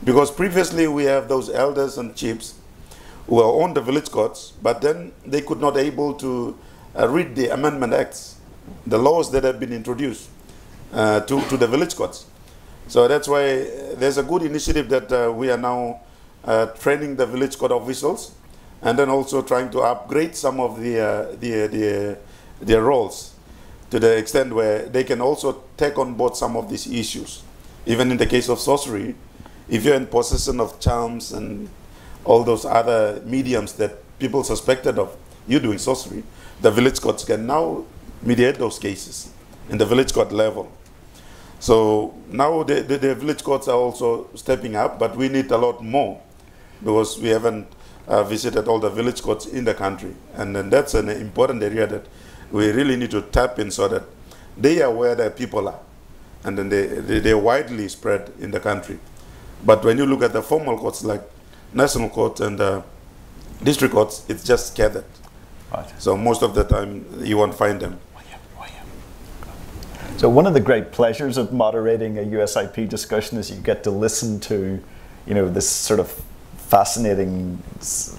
[0.03, 2.56] Because previously we have those elders and chiefs
[3.27, 6.57] who are on the village courts, but then they could not able to
[6.99, 8.36] uh, read the amendment acts,
[8.86, 10.30] the laws that have been introduced
[10.91, 12.26] uh, to, to the village courts.
[12.90, 13.64] So that's why
[13.95, 16.02] there's a good initiative that uh, we are now
[16.44, 18.34] uh, training the village court officials
[18.82, 22.18] and then also trying to upgrade some of the, uh, the, the,
[22.61, 23.35] their roles
[23.91, 27.44] to the extent where they can also take on board some of these issues.
[27.86, 29.16] Even in the case of sorcery,
[29.70, 31.70] if you're in possession of charms and
[32.24, 35.16] all those other mediums that people suspected of
[35.48, 36.24] you doing sorcery,
[36.62, 37.86] the village courts can now
[38.22, 39.32] mediate those cases
[39.70, 40.72] in the village court level.
[41.60, 45.57] So now the, the, the, village courts are also stepping up, but we need a
[45.57, 46.22] lot more
[46.84, 47.68] because we haven't
[48.07, 50.14] uh, visited all the village courts in the country.
[50.36, 52.06] And then that's an important area that
[52.56, 54.03] we really need to tap in so that
[54.57, 55.80] they are where the people are.
[56.45, 58.98] And then they, they, they're widely spread in the country.
[59.65, 61.22] But when you look at the formal courts like
[61.73, 62.82] national courts and uh,
[63.61, 65.03] district courts, it's just scattered.
[65.73, 66.02] Right.
[66.02, 67.99] So most of the time you won't find them.
[70.18, 73.91] So one of the great pleasures of moderating a USIP discussion is you get to
[73.91, 74.82] listen to,
[75.27, 76.23] you know, this sort of
[76.56, 77.61] fascinating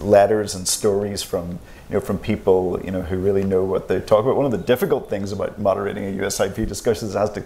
[0.00, 1.58] letters and stories from,
[1.88, 4.36] you know, from people, you know, who really know what they talk about.
[4.36, 7.44] One of the difficult things about moderating a USIP discussion is it has to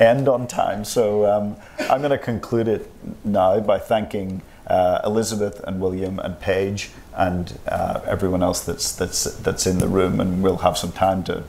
[0.00, 0.84] end on time.
[0.84, 2.90] So um, I'm going to conclude it
[3.24, 9.24] now by thanking uh, Elizabeth and William and Paige and uh, everyone else that's that's
[9.38, 11.44] that's in the room, and we'll have some time to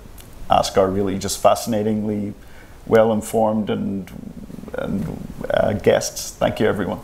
[0.49, 2.33] ask our really just fascinatingly
[2.85, 4.09] well informed and,
[4.73, 6.31] and uh, guests.
[6.31, 7.01] Thank you, everyone.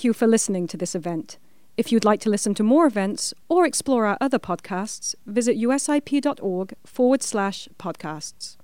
[0.00, 1.36] Thank you for listening to this event.
[1.76, 6.72] If you'd like to listen to more events or explore our other podcasts, visit usip.org
[6.86, 8.56] forward slash podcasts.